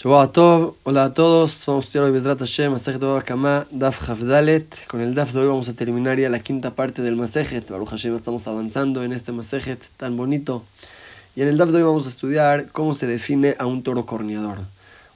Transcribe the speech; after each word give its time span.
Tov, 0.00 0.74
hola 0.84 1.04
a 1.04 1.14
todos, 1.14 1.64
vamos 1.66 1.84
a 1.84 1.86
estudiar 1.86 2.06
hoy 2.06 2.12
Bezrat 2.12 2.38
Hashem, 2.38 2.72
Masejet 2.72 3.24
Kama, 3.26 3.66
Daf 3.70 4.08
Hafdalet. 4.08 4.86
Con 4.88 5.02
el 5.02 5.14
Daf 5.14 5.34
de 5.34 5.40
hoy 5.40 5.48
vamos 5.48 5.68
a 5.68 5.74
terminar 5.74 6.18
ya 6.18 6.30
la 6.30 6.40
quinta 6.40 6.74
parte 6.74 7.02
del 7.02 7.14
Masejet. 7.14 7.70
Baruch 7.70 7.90
Hashem, 7.90 8.16
estamos 8.16 8.46
avanzando 8.46 9.04
en 9.04 9.12
este 9.12 9.32
Masejet 9.32 9.78
tan 9.98 10.16
bonito. 10.16 10.64
Y 11.36 11.42
en 11.42 11.48
el 11.48 11.58
Daf 11.58 11.68
de 11.68 11.76
hoy 11.76 11.82
vamos 11.82 12.06
a 12.06 12.08
estudiar 12.08 12.68
cómo 12.72 12.94
se 12.94 13.06
define 13.06 13.54
a 13.58 13.66
un 13.66 13.82
toro 13.82 14.06
corneador. 14.06 14.60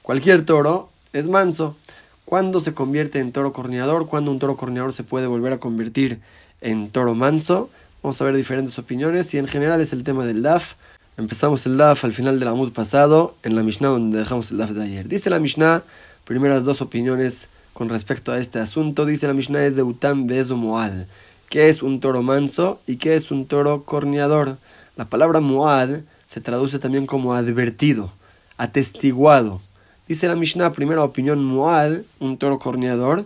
Cualquier 0.03 0.45
toro 0.45 0.89
es 1.11 1.27
manso. 1.27 1.75
¿Cuándo 2.23 2.59
se 2.59 2.75
convierte 2.75 3.19
en 3.19 3.31
toro 3.31 3.53
corneador? 3.53 4.05
¿Cuándo 4.05 4.29
un 4.29 4.37
toro 4.37 4.55
corneador 4.57 4.93
se 4.93 5.03
puede 5.03 5.25
volver 5.25 5.53
a 5.53 5.57
convertir 5.57 6.19
en 6.61 6.91
toro 6.91 7.15
manso? 7.15 7.71
Vamos 8.03 8.21
a 8.21 8.25
ver 8.25 8.35
diferentes 8.35 8.77
opiniones 8.77 9.33
y 9.33 9.39
en 9.39 9.47
general 9.47 9.81
es 9.81 9.91
el 9.91 10.03
tema 10.03 10.23
del 10.23 10.43
DAF. 10.43 10.75
Empezamos 11.17 11.65
el 11.65 11.77
DAF 11.77 12.05
al 12.05 12.13
final 12.13 12.37
del 12.37 12.47
Amud 12.47 12.71
pasado, 12.71 13.35
en 13.41 13.55
la 13.55 13.63
Mishnah 13.63 13.87
donde 13.87 14.19
dejamos 14.19 14.51
el 14.51 14.59
DAF 14.59 14.69
de 14.69 14.83
ayer. 14.83 15.07
Dice 15.07 15.31
la 15.31 15.39
Mishnah, 15.39 15.81
primeras 16.25 16.63
dos 16.63 16.79
opiniones 16.79 17.47
con 17.73 17.89
respecto 17.89 18.31
a 18.31 18.37
este 18.37 18.59
asunto. 18.59 19.03
Dice 19.03 19.25
la 19.25 19.33
Mishnah 19.33 19.65
es 19.65 19.75
de 19.75 19.81
Utam 19.81 20.27
Bezo 20.27 20.57
Moad. 20.57 21.07
¿Qué 21.49 21.69
es 21.69 21.81
un 21.81 22.01
toro 22.01 22.21
manso 22.21 22.79
y 22.85 22.97
qué 22.97 23.15
es 23.15 23.31
un 23.31 23.47
toro 23.47 23.81
corneador? 23.81 24.57
La 24.95 25.05
palabra 25.05 25.39
Moad 25.39 26.01
se 26.27 26.39
traduce 26.39 26.77
también 26.77 27.07
como 27.07 27.33
advertido, 27.33 28.11
atestiguado. 28.57 29.59
Dice 30.07 30.27
la 30.27 30.35
Mishnah, 30.35 30.71
primera 30.71 31.03
opinión, 31.03 31.43
Moad, 31.43 32.01
un 32.19 32.37
toro 32.37 32.59
corneador, 32.59 33.25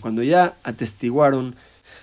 cuando 0.00 0.22
ya 0.24 0.54
atestiguaron 0.64 1.54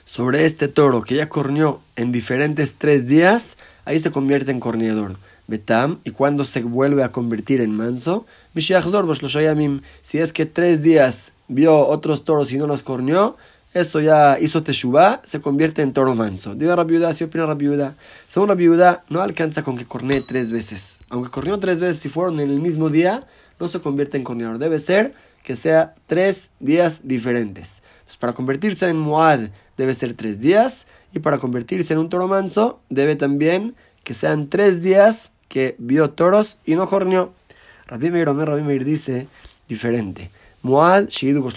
sobre 0.06 0.46
este 0.46 0.70
toro 0.70 1.02
que 1.02 1.16
ya 1.16 1.28
corneó 1.28 1.82
en 1.98 2.14
diferentes 2.14 2.76
tres 2.78 3.08
días, 3.08 3.58
ahí 3.86 4.00
se 4.00 4.12
convierte 4.12 4.52
en 4.52 4.60
corneador. 4.60 5.18
Betam, 5.48 6.00
y 6.04 6.12
cuando 6.12 6.44
se 6.44 6.64
vuelve 6.64 7.04
a 7.04 7.12
convertir 7.12 7.62
en 7.62 7.76
manso, 7.76 8.26
si 8.56 10.18
es 10.18 10.34
que 10.34 10.46
tres 10.46 10.82
días 10.82 11.32
vio 11.48 11.88
otros 11.88 12.26
toros 12.26 12.52
y 12.52 12.58
no 12.58 12.66
los 12.66 12.82
corneó, 12.82 13.38
eso 13.76 14.00
ya 14.00 14.40
hizo 14.40 14.64
Teshuvah, 14.64 15.22
se 15.26 15.42
convierte 15.42 15.82
en 15.82 15.92
toro 15.92 16.16
manso. 16.16 16.56
Diga 16.56 16.78
Rabiuda, 16.78 17.14
si 17.14 17.26
opina 17.26 17.46
Rabiuda. 17.46 17.96
Según 18.30 18.48
Rabiuda, 18.48 19.04
no 19.10 19.22
alcanza 19.22 19.64
con 19.64 19.78
que 19.78 19.86
cornee 19.86 20.22
tres 20.22 20.52
veces. 20.52 21.00
Aunque 21.10 21.30
corneó 21.30 21.60
tres 21.60 21.82
veces, 21.82 22.02
si 22.02 22.08
fueron 22.08 22.40
en 22.40 22.50
el 22.50 22.62
mismo 22.62 22.90
día, 22.90 23.28
no 23.60 23.68
se 23.68 23.82
convierte 23.82 24.16
en 24.16 24.24
corneador. 24.24 24.60
Debe 24.60 24.80
ser 24.80 25.14
que 25.44 25.58
sea 25.58 25.94
tres 26.08 26.50
días 26.62 27.02
diferentes. 27.04 27.82
Entonces, 28.00 28.18
para 28.18 28.34
convertirse 28.34 28.88
en 28.88 28.98
Muad 28.98 29.50
debe 29.78 29.94
ser 29.94 30.14
tres 30.14 30.40
días 30.40 30.88
y 31.14 31.20
para 31.20 31.38
convertirse 31.40 31.94
en 31.94 32.00
un 32.00 32.10
toro 32.10 32.28
manso 32.28 32.80
debe 32.90 33.16
también 33.18 33.76
que 34.06 34.14
sean 34.14 34.48
tres 34.48 34.82
días 34.82 35.32
que 35.50 35.76
vio 35.78 36.12
toros 36.12 36.58
y 36.66 36.76
no 36.76 36.88
corneó. 36.88 37.34
Rabbi 37.88 38.12
Meir 38.12 38.30
Omer, 38.30 38.48
Rabbi 38.48 38.64
Meir 38.64 38.86
dice 38.86 39.28
diferente. 39.68 40.30
Muad 40.62 41.10
Shidu 41.10 41.48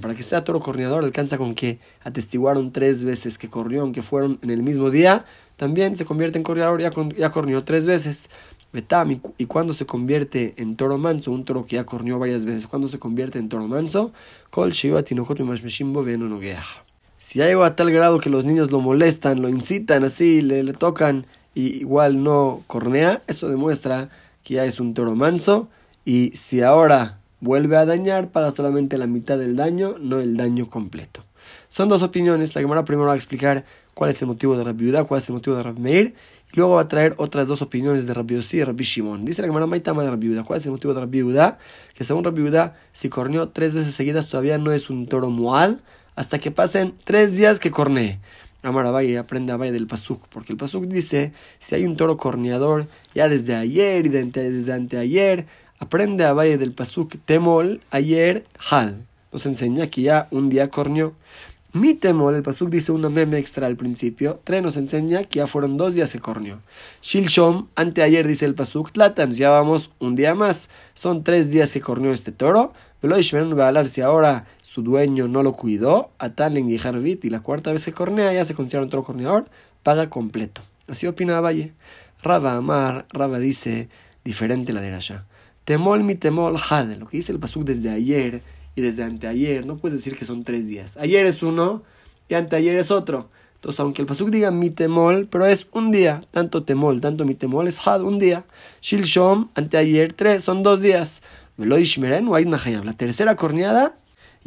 Para 0.00 0.14
que 0.14 0.22
sea 0.22 0.44
toro 0.44 0.60
corneador 0.60 1.04
alcanza 1.04 1.36
con 1.36 1.54
que 1.54 1.78
atestiguaron 2.04 2.72
tres 2.72 3.04
veces 3.04 3.36
que 3.36 3.50
corrió, 3.50 3.82
aunque 3.82 4.02
fueron 4.02 4.38
en 4.42 4.50
el 4.50 4.62
mismo 4.62 4.90
día, 4.90 5.26
también 5.56 5.96
se 5.96 6.06
convierte 6.06 6.38
en 6.38 6.44
corneador, 6.44 6.80
ya, 6.80 6.90
ya 7.18 7.30
corneó 7.30 7.64
tres 7.64 7.86
veces. 7.86 8.30
Betam, 8.72 9.20
y 9.38 9.46
cuando 9.46 9.72
se 9.72 9.86
convierte 9.86 10.54
en 10.56 10.76
toro 10.76 10.98
manso, 10.98 11.32
un 11.32 11.44
toro 11.44 11.66
que 11.66 11.76
ya 11.76 11.84
corneó 11.84 12.18
varias 12.18 12.44
veces, 12.44 12.66
cuando 12.66 12.88
se 12.88 12.98
convierte 12.98 13.38
en 13.38 13.48
toro 13.48 13.66
manso, 13.66 14.12
Kol 14.50 14.72
si 14.72 14.88
ya 17.38 17.46
llegó 17.46 17.64
a 17.64 17.74
tal 17.74 17.90
grado 17.90 18.20
que 18.20 18.30
los 18.30 18.44
niños 18.44 18.70
lo 18.70 18.80
molestan, 18.80 19.42
lo 19.42 19.48
incitan 19.48 20.04
así, 20.04 20.42
le, 20.42 20.62
le 20.62 20.72
tocan 20.72 21.26
igual 21.56 22.22
no 22.22 22.62
cornea, 22.66 23.22
eso 23.26 23.48
demuestra 23.48 24.10
que 24.44 24.54
ya 24.54 24.64
es 24.64 24.78
un 24.78 24.94
toro 24.94 25.14
manso 25.16 25.68
y 26.04 26.32
si 26.34 26.62
ahora 26.62 27.18
vuelve 27.40 27.76
a 27.76 27.86
dañar, 27.86 28.30
paga 28.30 28.50
solamente 28.50 28.98
la 28.98 29.06
mitad 29.06 29.38
del 29.38 29.56
daño, 29.56 29.96
no 29.98 30.20
el 30.20 30.36
daño 30.36 30.68
completo. 30.68 31.24
Son 31.68 31.88
dos 31.88 32.02
opiniones, 32.02 32.54
la 32.54 32.60
Gemara 32.60 32.84
primero 32.84 33.08
va 33.08 33.14
a 33.14 33.16
explicar 33.16 33.64
cuál 33.94 34.10
es 34.10 34.20
el 34.20 34.28
motivo 34.28 34.56
de 34.56 34.64
Rabbi 34.64 34.84
Yehuda, 34.86 35.04
cuál 35.04 35.20
es 35.20 35.28
el 35.28 35.34
motivo 35.34 35.56
de 35.56 35.62
Rabbi 35.62 35.80
Meir, 35.80 36.14
y 36.52 36.56
luego 36.56 36.74
va 36.74 36.82
a 36.82 36.88
traer 36.88 37.14
otras 37.18 37.48
dos 37.48 37.62
opiniones 37.62 38.06
de 38.06 38.14
Rabbi 38.14 38.40
y 38.52 38.62
Rabbi 38.62 38.84
Shimon. 38.84 39.24
Dice 39.24 39.42
la 39.42 39.48
Gemara 39.48 39.66
Maitama 39.66 40.02
de 40.04 40.10
Rabbi 40.10 40.28
Yehuda, 40.28 40.44
¿cuál 40.44 40.58
es 40.58 40.66
el 40.66 40.72
motivo 40.72 40.94
de 40.94 41.00
Rabbi 41.00 41.18
Yehuda? 41.18 41.58
Que 41.94 42.04
según 42.04 42.24
Rabbi 42.24 42.42
Yehuda, 42.42 42.76
si 42.92 43.08
corneó 43.08 43.48
tres 43.48 43.74
veces 43.74 43.94
seguidas 43.94 44.28
todavía 44.28 44.58
no 44.58 44.72
es 44.72 44.90
un 44.90 45.06
toro 45.06 45.30
muad, 45.30 45.76
hasta 46.14 46.38
que 46.38 46.50
pasen 46.50 46.94
tres 47.04 47.32
días 47.32 47.58
que 47.58 47.70
cornee. 47.70 48.20
Aprende 48.66 49.52
a 49.52 49.56
del 49.58 49.86
Pasuk, 49.86 50.26
porque 50.28 50.52
el 50.52 50.58
Pasuk 50.58 50.86
dice, 50.86 51.32
si 51.60 51.74
hay 51.74 51.84
un 51.84 51.96
toro 51.96 52.16
corneador 52.16 52.86
ya 53.14 53.28
desde 53.28 53.54
ayer 53.54 54.06
y 54.06 54.08
desde 54.08 54.72
anteayer, 54.72 55.46
aprende 55.78 56.24
a 56.24 56.32
Valle 56.32 56.58
del 56.58 56.72
Pasuk 56.72 57.14
Temol, 57.24 57.80
ayer, 57.90 58.44
Hal. 58.70 59.06
Nos 59.32 59.46
enseña 59.46 59.88
que 59.88 60.02
ya 60.02 60.28
un 60.30 60.48
día 60.48 60.70
corneó. 60.70 61.14
Mi 61.72 61.92
temol, 61.92 62.34
el 62.34 62.42
Pasuk 62.42 62.70
dice 62.70 62.90
una 62.90 63.10
meme 63.10 63.36
extra 63.36 63.66
al 63.66 63.76
principio. 63.76 64.40
Tre 64.44 64.62
nos 64.62 64.78
enseña 64.78 65.24
que 65.24 65.40
ya 65.40 65.46
fueron 65.46 65.76
dos 65.76 65.94
días 65.94 66.10
que 66.10 66.20
corneó. 66.20 66.60
Shilshom, 67.02 67.66
anteayer 67.74 68.26
dice 68.26 68.46
el 68.46 68.54
Pasuk 68.54 68.92
Tlatan, 68.92 69.34
ya 69.34 69.50
vamos 69.50 69.90
un 69.98 70.16
día 70.16 70.34
más. 70.34 70.70
Son 70.94 71.22
tres 71.22 71.50
días 71.50 71.72
que 71.72 71.82
corneó 71.82 72.14
este 72.14 72.32
toro. 72.32 72.72
Si 73.86 74.00
ahora 74.00 74.46
su 74.76 74.82
dueño 74.82 75.26
no 75.26 75.42
lo 75.42 75.54
cuidó, 75.54 76.10
Atan 76.18 76.58
y 76.58 76.76
Harvit, 76.76 77.24
y 77.24 77.30
la 77.30 77.40
cuarta 77.40 77.72
vez 77.72 77.86
que 77.86 77.92
cornea 77.92 78.30
ya 78.34 78.44
se 78.44 78.54
considera 78.54 78.84
otro 78.84 79.02
corneador, 79.02 79.48
paga 79.82 80.10
completo. 80.10 80.60
Así 80.86 81.06
opina 81.06 81.40
Valle. 81.40 81.72
Raba 82.22 82.56
Amar, 82.56 83.06
Raba 83.08 83.38
dice, 83.38 83.88
diferente 84.22 84.74
la 84.74 84.82
de 84.82 84.92
allá. 84.92 85.24
Temol 85.64 86.04
mi 86.04 86.14
temol 86.14 86.56
had, 86.58 86.94
lo 86.98 87.06
que 87.06 87.16
dice 87.16 87.32
el 87.32 87.38
pasuk 87.38 87.64
desde 87.64 87.88
ayer 87.88 88.42
y 88.74 88.82
desde 88.82 89.02
anteayer, 89.02 89.64
no 89.64 89.78
puedes 89.78 89.98
decir 89.98 90.14
que 90.14 90.26
son 90.26 90.44
tres 90.44 90.66
días. 90.66 90.98
Ayer 90.98 91.24
es 91.24 91.42
uno 91.42 91.82
y 92.28 92.34
anteayer 92.34 92.76
es 92.76 92.90
otro. 92.90 93.30
Entonces, 93.54 93.80
aunque 93.80 94.02
el 94.02 94.06
pasuk 94.06 94.28
diga 94.28 94.50
mi 94.50 94.68
temol, 94.68 95.26
pero 95.30 95.46
es 95.46 95.66
un 95.72 95.90
día, 95.90 96.22
tanto 96.32 96.64
temol, 96.64 97.00
tanto 97.00 97.24
mi 97.24 97.34
temol 97.34 97.66
es 97.66 97.78
had, 97.88 98.02
un 98.02 98.18
día. 98.18 98.44
Shilshom, 98.82 99.48
anteayer, 99.54 100.12
tres, 100.12 100.44
son 100.44 100.62
dos 100.62 100.82
días. 100.82 101.22
La 101.56 102.92
tercera 102.92 103.36
corneada 103.36 103.96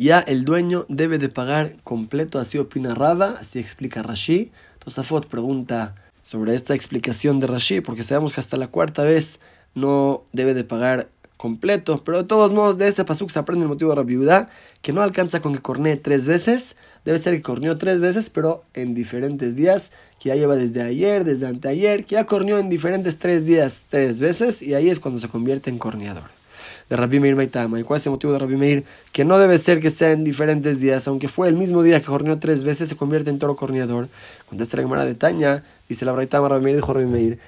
ya 0.06 0.20
el 0.20 0.46
dueño 0.46 0.86
debe 0.88 1.18
de 1.18 1.28
pagar 1.28 1.76
completo, 1.84 2.40
así 2.40 2.58
opina 2.58 2.96
Raba, 2.96 3.36
así 3.42 3.60
explica 3.60 4.02
Rashi. 4.02 4.50
Tosafot 4.80 5.28
pregunta 5.28 5.94
sobre 6.24 6.56
esta 6.56 6.74
explicación 6.74 7.42
de 7.42 7.48
Rashi, 7.48 7.82
porque 7.82 8.04
sabemos 8.04 8.32
que 8.32 8.40
hasta 8.40 8.56
la 8.56 8.68
cuarta 8.68 9.04
vez 9.04 9.40
no 9.76 10.24
debe 10.32 10.54
de 10.54 10.64
pagar 10.64 11.10
completo, 11.36 12.02
pero 12.06 12.20
de 12.20 12.24
todos 12.24 12.54
modos 12.54 12.78
de 12.78 12.88
este 12.88 13.04
pasuk 13.04 13.30
se 13.30 13.40
aprende 13.40 13.64
el 13.64 13.70
motivo 13.70 13.90
de 13.90 13.98
la 13.98 14.04
viuda, 14.04 14.50
que 14.82 14.94
no 14.94 15.02
alcanza 15.02 15.42
con 15.42 15.54
que 15.54 15.62
cornee 15.62 15.98
tres 15.98 16.28
veces, 16.28 16.78
debe 17.04 17.18
ser 17.18 17.34
que 17.34 17.42
corneó 17.42 17.78
tres 17.78 18.00
veces, 18.00 18.30
pero 18.30 18.64
en 18.74 18.96
diferentes 18.96 19.58
días, 19.58 19.92
que 20.18 20.30
ya 20.30 20.36
lleva 20.36 20.56
desde 20.56 20.82
ayer, 20.82 21.26
desde 21.26 21.48
anteayer, 21.48 22.06
que 22.06 22.16
ya 22.16 22.26
corneó 22.26 22.58
en 22.58 22.70
diferentes 22.70 23.20
tres 23.20 23.46
días 23.46 23.84
tres 23.90 24.22
veces, 24.22 24.62
y 24.62 24.76
ahí 24.76 24.90
es 24.90 25.02
cuando 25.02 25.20
se 25.20 25.28
convierte 25.28 25.70
en 25.70 25.78
corneador 25.78 26.39
de 26.90 26.96
Rabbi 26.96 27.20
Meir 27.20 27.36
Maitama. 27.36 27.80
¿Y 27.80 27.84
cuál 27.84 28.00
es 28.00 28.06
el 28.08 28.12
motivo 28.12 28.34
de 28.34 28.40
Rabbi 28.40 28.58
Meir? 28.58 28.84
Que 29.12 29.24
no 29.24 29.38
debe 29.38 29.58
ser 29.58 29.80
que 29.80 29.92
sea 29.92 30.12
en 30.12 30.24
diferentes 30.24 30.80
días, 30.80 31.08
aunque 31.08 31.28
fue 31.28 31.48
el 31.48 31.56
mismo 31.56 31.84
día 31.84 32.00
que 32.00 32.08
corneó 32.08 32.40
tres 32.40 32.64
veces, 32.64 32.90
se 32.90 32.98
convierte 32.98 33.30
en 33.30 33.40
toro 33.40 33.56
corneador. 33.56 34.10
Contesta 34.48 34.78
la 34.78 34.84
Gemara 34.84 35.06
de 35.06 35.14
Taña, 35.16 35.64
dice 35.88 36.06
la 36.06 36.12
Braitama 36.12 36.50
Rabbi 36.50 36.64
Meir, 36.64 36.76
dijo 36.78 36.94
Rabbi 36.94 37.06
Meir, 37.06 37.40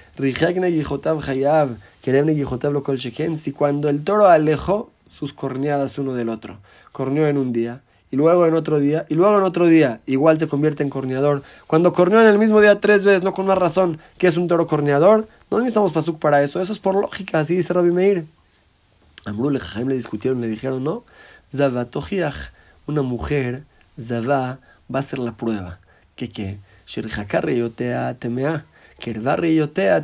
Hayav, 1.26 1.76
Lokol 2.72 2.96
Sheken, 2.96 3.38
si 3.38 3.52
cuando 3.52 3.88
el 3.88 4.04
toro 4.04 4.28
alejó 4.28 4.90
sus 5.10 5.32
corneadas 5.32 5.98
uno 5.98 6.14
del 6.14 6.28
otro, 6.28 6.58
corneó 6.92 7.26
en 7.26 7.36
un 7.36 7.52
día, 7.52 7.80
y 8.10 8.16
luego 8.16 8.46
en 8.46 8.54
otro 8.54 8.78
día, 8.78 9.06
y 9.08 9.14
luego 9.14 9.38
en 9.38 9.42
otro 9.42 9.66
día, 9.66 10.00
igual 10.06 10.38
se 10.38 10.46
convierte 10.46 10.82
en 10.82 10.90
corneador. 10.90 11.42
Cuando 11.66 11.94
corneó 11.94 12.20
en 12.20 12.28
el 12.28 12.38
mismo 12.38 12.60
día 12.60 12.78
tres 12.78 13.04
veces, 13.04 13.22
no 13.22 13.32
con 13.32 13.46
una 13.46 13.54
razón 13.54 13.98
que 14.18 14.26
es 14.26 14.36
un 14.36 14.48
toro 14.48 14.66
corneador, 14.66 15.26
no 15.50 15.58
necesitamos 15.58 15.92
pasuk 15.92 16.18
para 16.18 16.42
eso, 16.42 16.60
eso 16.60 16.72
es 16.72 16.78
por 16.78 16.94
lógica, 16.94 17.40
así 17.40 17.56
dice 17.56 17.72
Rabbi 17.72 17.90
Meir. 17.90 18.26
Amrul 19.24 19.58
Jaime 19.58 19.90
le 19.90 19.96
discutieron, 19.96 20.40
le 20.40 20.48
dijeron, 20.48 20.82
no, 20.82 21.04
Zavatojiach, 21.54 22.52
una 22.86 23.02
mujer, 23.02 23.64
Zava, 24.00 24.58
va 24.92 24.98
a 24.98 25.00
hacer 25.00 25.18
la 25.18 25.36
prueba. 25.36 25.78
¿Qué 26.16 26.30
qué? 26.30 26.58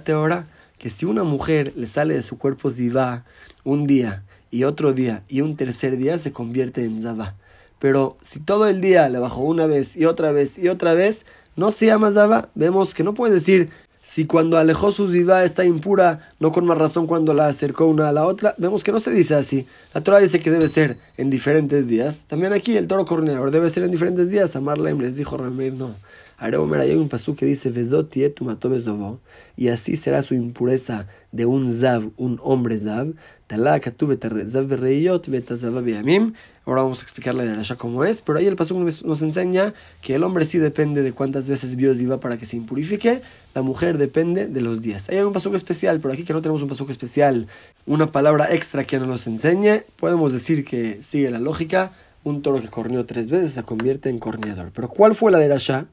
teora, 0.04 0.46
que 0.78 0.90
si 0.90 1.06
una 1.06 1.24
mujer 1.24 1.72
le 1.76 1.86
sale 1.86 2.14
de 2.14 2.22
su 2.22 2.38
cuerpo 2.38 2.70
Ziva 2.70 3.24
un 3.64 3.86
día 3.86 4.22
y 4.50 4.64
otro 4.64 4.92
día 4.92 5.22
y 5.28 5.40
un 5.40 5.56
tercer 5.56 5.96
día 5.96 6.18
se 6.18 6.32
convierte 6.32 6.84
en 6.84 7.02
Zava. 7.02 7.34
Pero 7.78 8.16
si 8.22 8.40
todo 8.40 8.68
el 8.68 8.80
día 8.80 9.08
le 9.08 9.18
bajó 9.18 9.42
una 9.42 9.66
vez 9.66 9.96
y 9.96 10.04
otra 10.04 10.32
vez 10.32 10.58
y 10.58 10.68
otra 10.68 10.94
vez, 10.94 11.26
no 11.56 11.70
se 11.70 11.86
llama 11.86 12.12
Zava. 12.12 12.48
Vemos 12.54 12.94
que 12.94 13.04
no 13.04 13.14
puede 13.14 13.34
decir 13.34 13.70
si 14.10 14.24
cuando 14.24 14.56
alejó 14.56 14.90
su 14.90 15.12
zivá 15.12 15.44
está 15.44 15.66
impura, 15.66 16.30
no 16.40 16.50
con 16.50 16.64
más 16.64 16.78
razón 16.78 17.06
cuando 17.06 17.34
la 17.34 17.46
acercó 17.46 17.84
una 17.84 18.08
a 18.08 18.12
la 18.12 18.24
otra, 18.24 18.54
vemos 18.56 18.82
que 18.82 18.90
no 18.90 19.00
se 19.00 19.10
dice 19.10 19.34
así. 19.34 19.66
La 19.92 20.00
Torah 20.00 20.18
dice 20.18 20.40
que 20.40 20.50
debe 20.50 20.66
ser 20.66 20.96
en 21.18 21.28
diferentes 21.28 21.86
días. 21.88 22.24
También 22.26 22.54
aquí 22.54 22.74
el 22.78 22.88
toro 22.88 23.04
corneador 23.04 23.50
debe 23.50 23.68
ser 23.68 23.82
en 23.82 23.90
diferentes 23.90 24.30
días. 24.30 24.56
Amarlem 24.56 24.98
les 24.98 25.16
dijo 25.16 25.36
Ramir, 25.36 25.74
no. 25.74 25.94
Areomer, 26.38 26.80
hay 26.80 26.94
un 26.94 27.10
pasú 27.10 27.36
que 27.36 27.44
dice, 27.44 27.70
y 29.58 29.68
así 29.68 29.96
será 29.96 30.22
su 30.22 30.34
impureza 30.34 31.08
de 31.32 31.44
un 31.44 31.74
zav, 31.74 32.10
un 32.16 32.38
hombre 32.42 32.78
zav, 32.78 33.12
Ahora 33.50 33.80
vamos 36.82 37.00
a 37.00 37.02
explicarle 37.02 37.46
la 37.46 37.54
Rasha 37.54 37.76
cómo 37.76 38.04
es, 38.04 38.20
pero 38.20 38.38
ahí 38.38 38.46
el 38.46 38.54
Pasuk 38.54 38.76
nos 39.04 39.22
enseña 39.22 39.74
que 40.00 40.14
el 40.14 40.22
hombre 40.22 40.44
sí 40.44 40.58
depende 40.58 41.02
de 41.02 41.12
cuántas 41.12 41.48
veces 41.48 41.74
vio 41.74 41.92
Ziva 41.94 42.20
para 42.20 42.36
que 42.36 42.46
se 42.46 42.56
impurifique, 42.56 43.22
la 43.54 43.62
mujer 43.62 43.98
depende 43.98 44.46
de 44.46 44.60
los 44.60 44.80
días. 44.80 45.08
Hay 45.08 45.18
un 45.20 45.32
Pasuk 45.32 45.54
especial, 45.54 45.98
pero 45.98 46.14
aquí 46.14 46.24
que 46.24 46.34
no 46.34 46.42
tenemos 46.42 46.62
un 46.62 46.68
Pasuk 46.68 46.90
especial, 46.90 47.48
una 47.86 48.12
palabra 48.12 48.54
extra 48.54 48.84
que 48.84 49.00
nos 49.00 49.26
enseñe, 49.26 49.82
podemos 49.96 50.32
decir 50.32 50.64
que 50.64 51.02
sigue 51.02 51.30
la 51.30 51.40
lógica, 51.40 51.90
un 52.22 52.42
toro 52.42 52.60
que 52.60 52.68
corneó 52.68 53.06
tres 53.06 53.28
veces 53.28 53.54
se 53.54 53.62
convierte 53.64 54.08
en 54.08 54.20
corneador. 54.20 54.70
Pero 54.72 54.88
¿cuál 54.88 55.16
fue 55.16 55.32
la 55.32 55.38
de 55.38 55.48
Rasha, 55.48 55.86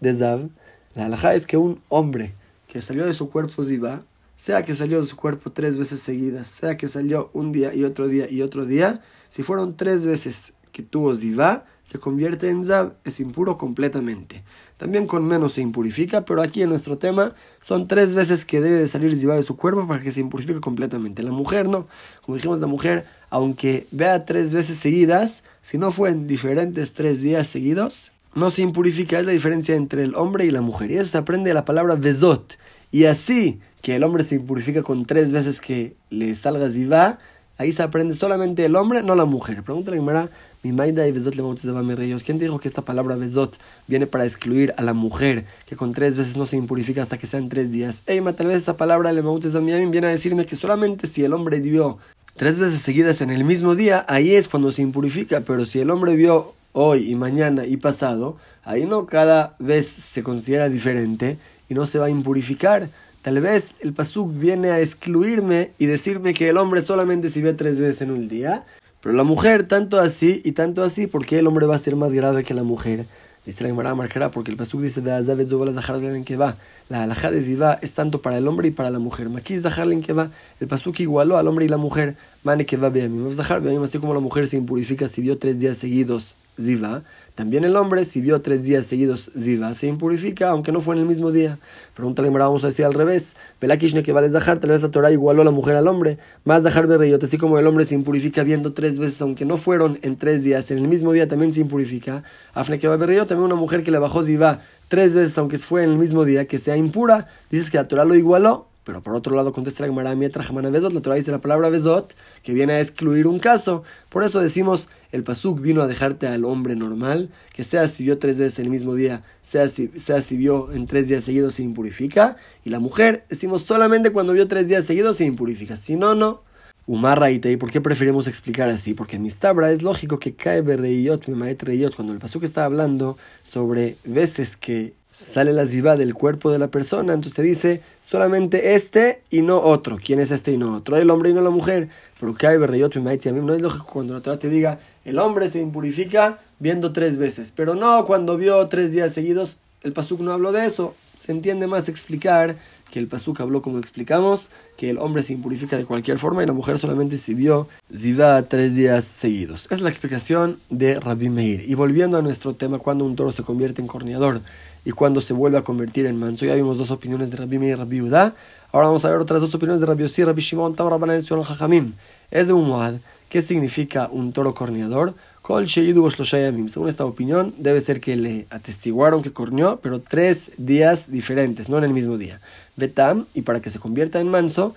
de 0.00 0.12
Zav? 0.12 0.50
La 0.94 1.06
halajá 1.06 1.34
es 1.34 1.46
que 1.46 1.56
un 1.56 1.80
hombre 1.88 2.34
que 2.76 2.82
salió 2.82 3.06
de 3.06 3.14
su 3.14 3.30
cuerpo 3.30 3.64
Ziva, 3.64 4.02
sea 4.36 4.62
que 4.62 4.74
salió 4.74 5.00
de 5.00 5.06
su 5.06 5.16
cuerpo 5.16 5.50
tres 5.50 5.78
veces 5.78 5.98
seguidas, 6.00 6.46
sea 6.46 6.76
que 6.76 6.88
salió 6.88 7.30
un 7.32 7.50
día 7.50 7.72
y 7.74 7.84
otro 7.84 8.06
día 8.06 8.30
y 8.30 8.42
otro 8.42 8.66
día, 8.66 9.00
si 9.30 9.42
fueron 9.42 9.78
tres 9.78 10.04
veces 10.04 10.52
que 10.72 10.82
tuvo 10.82 11.14
Ziva, 11.14 11.64
se 11.84 11.98
convierte 11.98 12.50
en 12.50 12.66
Zav, 12.66 12.92
es 13.04 13.18
impuro 13.18 13.56
completamente. 13.56 14.42
También 14.76 15.06
con 15.06 15.26
menos 15.26 15.54
se 15.54 15.62
impurifica, 15.62 16.26
pero 16.26 16.42
aquí 16.42 16.60
en 16.60 16.68
nuestro 16.68 16.98
tema 16.98 17.34
son 17.62 17.88
tres 17.88 18.14
veces 18.14 18.44
que 18.44 18.60
debe 18.60 18.80
de 18.80 18.88
salir 18.88 19.16
Ziva 19.16 19.36
de 19.36 19.42
su 19.42 19.56
cuerpo 19.56 19.88
para 19.88 20.02
que 20.02 20.12
se 20.12 20.20
impurifique 20.20 20.60
completamente. 20.60 21.22
La 21.22 21.32
mujer 21.32 21.66
no, 21.66 21.88
como 22.26 22.36
dijimos, 22.36 22.60
la 22.60 22.66
mujer, 22.66 23.06
aunque 23.30 23.86
vea 23.90 24.26
tres 24.26 24.52
veces 24.52 24.76
seguidas, 24.76 25.42
si 25.62 25.78
no 25.78 25.92
fue 25.92 26.10
en 26.10 26.26
diferentes 26.26 26.92
tres 26.92 27.22
días 27.22 27.46
seguidos, 27.46 28.12
no 28.36 28.50
se 28.50 28.62
impurifica. 28.62 29.18
Es 29.18 29.26
la 29.26 29.32
diferencia 29.32 29.74
entre 29.74 30.04
el 30.04 30.14
hombre 30.14 30.44
y 30.44 30.50
la 30.50 30.60
mujer. 30.60 30.90
Y 30.90 30.98
eso 30.98 31.08
se 31.08 31.18
aprende 31.18 31.48
de 31.48 31.54
la 31.54 31.64
palabra 31.64 31.96
vezot. 31.96 32.58
Y 32.96 33.04
así 33.04 33.60
que 33.82 33.94
el 33.94 34.04
hombre 34.04 34.24
se 34.24 34.36
impurifica 34.36 34.82
con 34.82 35.04
tres 35.04 35.30
veces 35.30 35.60
que 35.60 35.96
le 36.08 36.34
salga 36.34 36.70
ziva, 36.70 37.18
ahí 37.58 37.70
se 37.70 37.82
aprende 37.82 38.14
solamente 38.14 38.64
el 38.64 38.74
hombre, 38.74 39.02
no 39.02 39.14
la 39.14 39.26
mujer. 39.26 39.62
Pregúntale 39.62 39.98
a 39.98 40.30
mi 40.62 40.72
maida 40.72 41.06
y 41.06 41.12
vezot 41.12 41.34
le 41.34 42.16
¿Quién 42.24 42.38
dijo 42.38 42.58
que 42.58 42.68
esta 42.68 42.80
palabra 42.80 43.14
vezot 43.16 43.54
viene 43.86 44.06
para 44.06 44.24
excluir 44.24 44.72
a 44.78 44.82
la 44.82 44.94
mujer, 44.94 45.44
que 45.66 45.76
con 45.76 45.92
tres 45.92 46.16
veces 46.16 46.38
no 46.38 46.46
se 46.46 46.56
impurifica 46.56 47.02
hasta 47.02 47.18
que 47.18 47.26
sean 47.26 47.50
tres 47.50 47.70
días? 47.70 48.00
Ey, 48.06 48.22
tal 48.34 48.46
vez 48.46 48.56
esa 48.62 48.78
palabra 48.78 49.12
le 49.12 49.20
viene 49.20 50.06
a 50.06 50.10
decirme 50.10 50.46
que 50.46 50.56
solamente 50.56 51.06
si 51.06 51.22
el 51.22 51.34
hombre 51.34 51.60
vio 51.60 51.98
tres 52.34 52.58
veces 52.58 52.80
seguidas 52.80 53.20
en 53.20 53.28
el 53.28 53.44
mismo 53.44 53.74
día, 53.74 54.06
ahí 54.08 54.34
es 54.34 54.48
cuando 54.48 54.72
se 54.72 54.80
impurifica, 54.80 55.42
pero 55.42 55.66
si 55.66 55.80
el 55.80 55.90
hombre 55.90 56.14
vio 56.16 56.54
hoy 56.72 57.10
y 57.10 57.14
mañana 57.14 57.66
y 57.66 57.76
pasado, 57.76 58.38
ahí 58.64 58.86
no 58.86 59.04
cada 59.04 59.54
vez 59.58 59.86
se 59.86 60.22
considera 60.22 60.70
diferente 60.70 61.36
y 61.68 61.74
no 61.74 61.86
se 61.86 61.98
va 61.98 62.06
a 62.06 62.10
impurificar. 62.10 62.88
Tal 63.22 63.40
vez 63.40 63.74
el 63.80 63.92
pasuk 63.92 64.32
viene 64.38 64.70
a 64.70 64.80
excluirme 64.80 65.72
y 65.78 65.86
decirme 65.86 66.32
que 66.32 66.48
el 66.48 66.58
hombre 66.58 66.82
solamente 66.82 67.28
se 67.28 67.40
ve 67.42 67.54
tres 67.54 67.80
veces 67.80 68.02
en 68.02 68.12
un 68.12 68.28
día, 68.28 68.64
pero 69.00 69.14
la 69.14 69.24
mujer 69.24 69.66
tanto 69.66 69.98
así 69.98 70.40
y 70.44 70.52
tanto 70.52 70.82
así, 70.82 71.06
porque 71.06 71.38
el 71.38 71.46
hombre 71.46 71.66
va 71.66 71.74
a 71.74 71.78
ser 71.78 71.96
más 71.96 72.12
grave 72.12 72.44
que 72.44 72.54
la 72.54 72.62
mujer. 72.62 73.06
Dice 73.46 73.62
la 73.62 73.70
Gemara 73.70 73.94
marcará 73.94 74.32
porque 74.32 74.50
el 74.50 74.56
pasuk 74.56 74.80
dice 74.80 75.00
de 75.00 76.24
que 76.24 76.36
va. 76.36 76.56
La 76.88 77.04
alhaja 77.04 77.30
de 77.30 77.42
Ziva 77.42 77.78
es 77.80 77.94
tanto 77.94 78.20
para 78.20 78.38
el 78.38 78.48
hombre 78.48 78.66
y 78.66 78.70
para 78.72 78.90
la 78.90 78.98
mujer. 78.98 79.28
Maquis 79.28 79.62
Zaharlen 79.62 80.02
que 80.02 80.12
va. 80.12 80.30
El 80.58 80.66
pasuk 80.66 80.98
igualó 80.98 81.36
al 81.36 81.46
hombre 81.46 81.64
y 81.64 81.68
la 81.68 81.76
mujer. 81.76 82.16
Mane 82.42 82.66
que 82.66 82.76
va 82.76 82.88
Beamim. 82.88 83.32
Zahar 83.32 83.62
así 83.84 83.98
como 83.98 84.14
la 84.14 84.20
mujer 84.20 84.48
se 84.48 84.56
impurifica 84.56 85.06
si 85.06 85.22
vio 85.22 85.38
tres 85.38 85.60
días 85.60 85.76
seguidos 85.76 86.34
Ziva. 86.60 87.02
También 87.36 87.64
el 87.64 87.76
hombre, 87.76 88.06
si 88.06 88.22
vio 88.22 88.40
tres 88.40 88.64
días 88.64 88.86
seguidos 88.86 89.30
Ziva, 89.38 89.74
se 89.74 89.86
impurifica, 89.88 90.48
aunque 90.48 90.72
no 90.72 90.80
fue 90.80 90.94
en 90.94 91.02
el 91.02 91.06
mismo 91.06 91.30
día. 91.30 91.58
Pregúntale, 91.94 92.30
vamos 92.30 92.64
a 92.64 92.68
decir 92.68 92.86
al 92.86 92.94
revés. 92.94 93.36
Pelakishne 93.58 94.02
que 94.02 94.12
vale 94.12 94.30
Zahar, 94.30 94.58
tal 94.58 94.70
vez 94.70 94.80
la 94.80 94.88
Torah 94.88 95.12
igualó 95.12 95.42
a 95.42 95.44
la 95.44 95.50
mujer 95.50 95.76
al 95.76 95.86
hombre. 95.86 96.16
Más 96.46 96.62
Zahar 96.62 96.86
Berreyot, 96.86 97.22
así 97.22 97.36
como 97.36 97.58
el 97.58 97.66
hombre 97.66 97.84
se 97.84 97.94
impurifica 97.94 98.42
viendo 98.42 98.72
tres 98.72 98.98
veces, 98.98 99.20
aunque 99.20 99.44
no 99.44 99.58
fueron 99.58 99.98
en 100.00 100.16
tres 100.16 100.44
días, 100.44 100.70
en 100.70 100.78
el 100.78 100.88
mismo 100.88 101.12
día 101.12 101.28
también 101.28 101.52
se 101.52 101.60
impurifica. 101.60 102.24
Afne 102.54 102.78
que 102.78 102.88
va 102.88 102.96
también 102.96 103.40
una 103.40 103.54
mujer 103.54 103.84
que 103.84 103.90
le 103.90 103.98
bajó 103.98 104.24
Ziva 104.24 104.62
tres 104.88 105.14
veces, 105.14 105.36
aunque 105.36 105.58
fue 105.58 105.84
en 105.84 105.90
el 105.90 105.98
mismo 105.98 106.24
día, 106.24 106.46
que 106.46 106.58
sea 106.58 106.78
impura. 106.78 107.28
Dices 107.50 107.70
que 107.70 107.76
la 107.76 107.86
Torah 107.86 108.06
lo 108.06 108.14
igualó. 108.14 108.66
Pero 108.86 109.02
por 109.02 109.16
otro 109.16 109.34
lado, 109.34 109.52
contesta 109.52 109.82
la 109.82 109.88
Gemara, 109.88 110.16
Jamana 110.42 110.70
Bezot, 110.70 110.92
la 110.92 111.00
Torah 111.00 111.16
dice 111.16 111.32
la 111.32 111.40
palabra 111.40 111.68
Bezot, 111.70 112.14
que 112.44 112.54
viene 112.54 112.74
a 112.74 112.80
excluir 112.80 113.26
un 113.26 113.40
caso. 113.40 113.82
Por 114.10 114.22
eso 114.22 114.40
decimos, 114.40 114.88
el 115.12 115.24
Pasuk 115.24 115.60
vino 115.60 115.82
a 115.82 115.86
dejarte 115.86 116.26
al 116.26 116.44
hombre 116.44 116.76
normal, 116.76 117.30
que 117.52 117.64
sea 117.64 117.88
si 117.88 118.04
vio 118.04 118.18
tres 118.18 118.38
veces 118.38 118.58
el 118.58 118.70
mismo 118.70 118.94
día, 118.94 119.22
sea 119.42 119.68
si, 119.68 119.90
sea 119.96 120.22
si 120.22 120.36
vio 120.36 120.72
en 120.72 120.86
tres 120.86 121.08
días 121.08 121.24
seguidos 121.24 121.54
se 121.54 121.62
impurifica. 121.62 122.36
Y 122.64 122.70
la 122.70 122.80
mujer, 122.80 123.24
decimos 123.28 123.62
solamente 123.62 124.10
cuando 124.10 124.32
vio 124.32 124.48
tres 124.48 124.68
días 124.68 124.84
seguidos 124.84 125.16
se 125.16 125.24
impurifica. 125.24 125.76
Si 125.76 125.96
no, 125.96 126.14
no. 126.14 126.42
Umarra 126.88 127.32
y 127.32 127.40
¿por 127.56 127.72
qué 127.72 127.80
preferimos 127.80 128.28
explicar 128.28 128.68
así? 128.68 128.94
Porque 128.94 129.16
en 129.16 129.22
Mistabra 129.22 129.72
es 129.72 129.82
lógico 129.82 130.20
que 130.20 130.34
cae 130.34 130.60
Berreyot, 130.60 131.24
Reyot, 131.24 131.96
cuando 131.96 132.12
el 132.12 132.20
Pasuk 132.20 132.44
está 132.44 132.64
hablando 132.64 133.18
sobre 133.42 133.96
veces 134.04 134.56
que 134.56 134.94
sale 135.10 135.52
la 135.52 135.64
ziva 135.64 135.96
del 135.96 136.14
cuerpo 136.14 136.52
de 136.52 136.58
la 136.58 136.68
persona, 136.68 137.14
entonces 137.14 137.34
te 137.34 137.42
dice 137.42 137.82
solamente 138.02 138.74
este 138.74 139.22
y 139.30 139.40
no 139.40 139.60
otro. 139.60 139.98
¿Quién 140.02 140.20
es 140.20 140.30
este 140.30 140.52
y 140.52 140.58
no 140.58 140.74
otro? 140.74 140.96
El 140.96 141.10
hombre 141.10 141.30
y 141.30 141.32
no 141.32 141.40
la 141.40 141.50
mujer. 141.50 141.88
Pero 142.20 142.36
hay 142.46 142.58
berreyot 142.58 142.96
a 142.96 143.00
mí 143.00 143.40
no 143.42 143.54
es 143.54 143.62
lógico 143.62 143.86
cuando 143.92 144.14
la 144.14 144.20
Torah 144.20 144.38
te 144.38 144.48
diga 144.48 144.78
el 145.06 145.20
hombre 145.20 145.48
se 145.50 145.60
impurifica 145.60 146.40
viendo 146.58 146.92
tres 146.92 147.16
veces, 147.16 147.52
pero 147.54 147.76
no 147.76 148.04
cuando 148.06 148.36
vio 148.36 148.66
tres 148.66 148.90
días 148.90 149.12
seguidos. 149.12 149.56
El 149.82 149.92
pasuk 149.92 150.20
no 150.20 150.32
habló 150.32 150.50
de 150.50 150.66
eso. 150.66 150.94
Se 151.16 151.30
entiende 151.30 151.68
más 151.68 151.88
explicar 151.88 152.56
que 152.90 152.98
el 152.98 153.06
pasuk 153.06 153.40
habló 153.40 153.62
como 153.62 153.78
explicamos, 153.78 154.50
que 154.76 154.90
el 154.90 154.98
hombre 154.98 155.22
se 155.22 155.32
impurifica 155.32 155.76
de 155.76 155.84
cualquier 155.84 156.18
forma 156.18 156.42
y 156.42 156.46
la 156.46 156.52
mujer 156.52 156.78
solamente 156.78 157.18
se 157.18 157.34
vio 157.34 157.68
ziva 157.94 158.42
tres 158.42 158.74
días 158.74 159.04
seguidos. 159.04 159.68
Es 159.70 159.80
la 159.80 159.88
explicación 159.88 160.58
de 160.70 160.98
Rabbi 160.98 161.28
Meir. 161.28 161.70
Y 161.70 161.74
volviendo 161.74 162.18
a 162.18 162.22
nuestro 162.22 162.54
tema, 162.54 162.78
cuando 162.78 163.04
un 163.04 163.14
toro 163.14 163.30
se 163.30 163.44
convierte 163.44 163.80
en 163.80 163.86
corneador 163.86 164.40
y 164.84 164.90
cuando 164.90 165.20
se 165.20 165.34
vuelve 165.34 165.58
a 165.58 165.62
convertir 165.62 166.06
en 166.06 166.18
manso. 166.18 166.46
Ya 166.46 166.56
vimos 166.56 166.78
dos 166.78 166.90
opiniones 166.90 167.30
de 167.30 167.36
Rabbi 167.36 167.58
Meir 167.58 167.72
y 167.72 167.74
Rabbi 167.76 168.00
Udá. 168.00 168.34
Ahora 168.72 168.88
vamos 168.88 169.04
a 169.04 169.10
ver 169.10 169.20
otras 169.20 169.40
dos 169.40 169.54
opiniones 169.54 169.80
de 169.80 169.86
Rabbi 169.86 170.02
Yossi, 170.02 170.24
Rabbi 170.24 170.40
Shimon, 170.40 170.74
Tam 170.74 170.88
Rabbanan 170.88 171.22
Jajamim. 171.22 171.92
Es 172.30 172.48
de 172.48 172.52
un 172.52 172.66
Muad. 172.66 172.94
¿Qué 173.28 173.42
significa 173.42 174.08
un 174.10 174.32
toro 174.32 174.54
corneador? 174.54 175.14
Según 175.46 176.88
esta 176.88 177.04
opinión, 177.04 177.54
debe 177.56 177.80
ser 177.80 178.00
que 178.00 178.16
le 178.16 178.46
atestiguaron 178.50 179.22
que 179.22 179.32
corneó, 179.32 179.78
pero 179.80 180.00
tres 180.00 180.50
días 180.56 181.10
diferentes, 181.10 181.68
no 181.68 181.78
en 181.78 181.84
el 181.84 181.92
mismo 181.92 182.18
día. 182.18 182.40
Betam, 182.76 183.26
y 183.32 183.42
para 183.42 183.60
que 183.60 183.70
se 183.70 183.78
convierta 183.78 184.18
en 184.20 184.28
manso, 184.28 184.74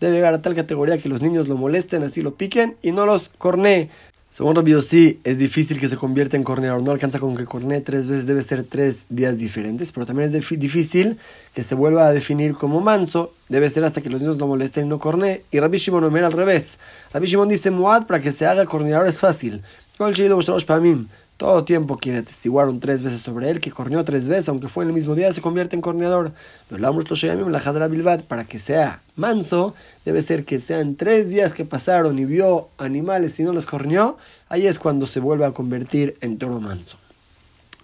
debe 0.00 0.14
llegar 0.14 0.34
a 0.34 0.42
tal 0.42 0.54
categoría 0.54 0.98
que 0.98 1.08
los 1.08 1.22
niños 1.22 1.46
lo 1.48 1.56
molesten, 1.56 2.02
así 2.02 2.22
lo 2.22 2.34
piquen 2.34 2.76
y 2.82 2.90
no 2.92 3.06
los 3.06 3.28
cornee. 3.38 3.88
Según 4.38 4.54
Rabbi 4.54 4.70
Yossi, 4.70 5.18
es 5.24 5.36
difícil 5.36 5.80
que 5.80 5.88
se 5.88 5.96
convierta 5.96 6.36
en 6.36 6.44
corneador. 6.44 6.80
No 6.80 6.92
alcanza 6.92 7.18
con 7.18 7.36
que 7.36 7.44
cornee 7.44 7.80
tres 7.80 8.06
veces, 8.06 8.24
debe 8.24 8.40
ser 8.42 8.62
tres 8.62 9.04
días 9.08 9.36
diferentes. 9.36 9.90
Pero 9.90 10.06
también 10.06 10.32
es 10.32 10.32
difícil 10.32 11.18
que 11.52 11.64
se 11.64 11.74
vuelva 11.74 12.06
a 12.06 12.12
definir 12.12 12.54
como 12.54 12.80
manso. 12.80 13.32
Debe 13.48 13.68
ser 13.68 13.82
hasta 13.82 14.00
que 14.00 14.08
los 14.08 14.20
niños 14.20 14.38
lo 14.38 14.46
molesten 14.46 14.86
y 14.86 14.88
no 14.88 15.00
cornee. 15.00 15.42
Y 15.50 15.58
Rabbi 15.58 15.78
Shimon 15.78 16.12
mira 16.12 16.28
al 16.28 16.32
revés. 16.34 16.78
Rabbi 17.12 17.26
Shimon 17.26 17.48
dice, 17.48 17.72
Muad, 17.72 18.06
para 18.06 18.20
que 18.20 18.30
se 18.30 18.46
haga 18.46 18.64
corneador 18.64 19.08
es 19.08 19.18
fácil. 19.18 19.60
Todo 21.38 21.64
tiempo 21.64 21.98
quiere 21.98 22.18
atestiguar 22.18 22.68
un 22.68 22.80
tres 22.80 23.00
veces 23.04 23.20
sobre 23.20 23.48
él, 23.48 23.60
que 23.60 23.70
corneó 23.70 24.04
tres 24.04 24.26
veces, 24.26 24.48
aunque 24.48 24.66
fue 24.66 24.82
en 24.82 24.90
el 24.90 24.94
mismo 24.94 25.14
día, 25.14 25.32
se 25.32 25.40
convierte 25.40 25.76
en 25.76 25.82
corneador. 25.82 26.32
Para 28.26 28.44
que 28.44 28.58
sea 28.58 29.02
manso, 29.14 29.72
debe 30.04 30.22
ser 30.22 30.44
que 30.44 30.58
sean 30.58 30.96
tres 30.96 31.28
días 31.28 31.54
que 31.54 31.64
pasaron 31.64 32.18
y 32.18 32.24
vio 32.24 32.70
animales 32.76 33.38
y 33.38 33.44
no 33.44 33.52
los 33.52 33.66
corneó, 33.66 34.18
ahí 34.48 34.66
es 34.66 34.80
cuando 34.80 35.06
se 35.06 35.20
vuelve 35.20 35.44
a 35.44 35.52
convertir 35.52 36.16
en 36.22 36.38
toro 36.38 36.58
manso. 36.58 36.98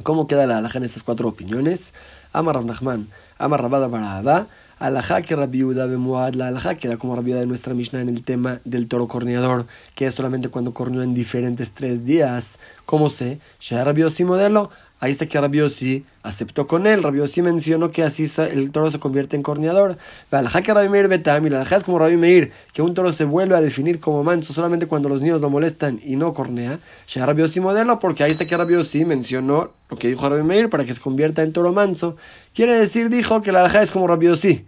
¿Cómo 0.03 0.27
queda 0.27 0.47
la 0.47 0.59
alhaja 0.59 0.79
en 0.79 0.85
estas 0.85 1.05
cuatro 1.05 1.29
opiniones? 1.29 1.93
Amar 2.33 2.57
Rav 2.57 2.65
Nachman, 2.67 3.07
Amar 3.39 3.63
Rabada 3.63 4.49
alhaja 4.87 5.23
que 5.23 5.37
Rabbi 5.37 5.63
Bemuad, 5.63 6.35
la 6.35 6.49
alhaja 6.49 6.75
que 6.75 6.89
da 6.89 6.97
como 6.97 7.17
Rabbi 7.17 7.33
de 7.33 7.47
nuestra 7.47 7.75
Mishnah 7.75 8.01
en 8.01 8.09
el 8.09 8.23
tema 8.23 8.61
del 8.65 8.87
toro 8.87 9.09
corneador, 9.09 9.67
que 9.95 10.07
es 10.07 10.15
solamente 10.15 10.49
cuando 10.49 10.75
corneó 10.75 11.03
en 11.03 11.15
diferentes 11.15 11.73
tres 11.73 12.05
días. 12.05 12.59
¿Cómo 12.87 13.09
sé? 13.09 13.39
Ya 13.61 13.83
Rabbi 13.83 14.03
modelo, 14.25 14.71
Ahí 15.05 15.11
está 15.11 15.27
que 15.27 15.39
Rabiosi 15.39 16.03
aceptó 16.23 16.67
con 16.67 16.87
él. 16.87 17.03
Rabiosi 17.03 17.43
mencionó 17.43 17.91
que 17.91 18.03
así 18.03 18.25
el 18.39 18.71
toro 18.71 18.91
se 18.91 18.99
convierte 18.99 19.37
en 19.37 19.43
corneador. 19.43 19.99
La 20.31 20.49
que 20.63 20.73
Rabbi 20.73 20.89
Meir 20.89 21.09
Betam, 21.09 21.47
y 21.47 21.51
la 21.51 21.61
es 21.61 21.85
como 21.85 21.99
Rabbi 21.99 22.17
Meir, 22.17 22.53
que 22.73 22.81
un 22.81 22.95
toro 22.95 23.13
se 23.13 23.25
vuelve 23.25 23.55
a 23.55 23.61
definir 23.61 24.01
como 24.01 24.25
manso 24.25 24.55
solamente 24.55 24.87
cuando 24.87 25.11
los 25.11 25.21
niños 25.21 25.43
lo 25.43 25.51
molestan 25.51 26.01
y 26.03 26.17
no 26.17 26.33
cornea. 26.33 26.79
Ya 27.07 27.27
Rabiosi 27.27 27.61
modelo, 27.61 27.99
porque 27.99 28.25
ahí 28.25 28.31
está 28.31 28.47
que 28.47 28.57
Rabiosi 28.57 29.05
mencionó 29.05 29.73
lo 29.91 29.99
que 29.99 30.09
dijo 30.09 30.27
Rabbi 30.27 30.43
Meir 30.43 30.71
para 30.71 30.87
que 30.87 30.95
se 30.95 31.01
convierta 31.03 31.43
en 31.43 31.53
toro 31.53 31.75
manso. 31.75 32.17
Quiere 32.55 32.73
decir, 32.73 33.11
dijo 33.11 33.43
que 33.43 33.53
la 33.53 33.61
alhaja 33.61 33.83
es 33.83 33.91
como 33.91 34.07
Rabiosi. 34.07 34.65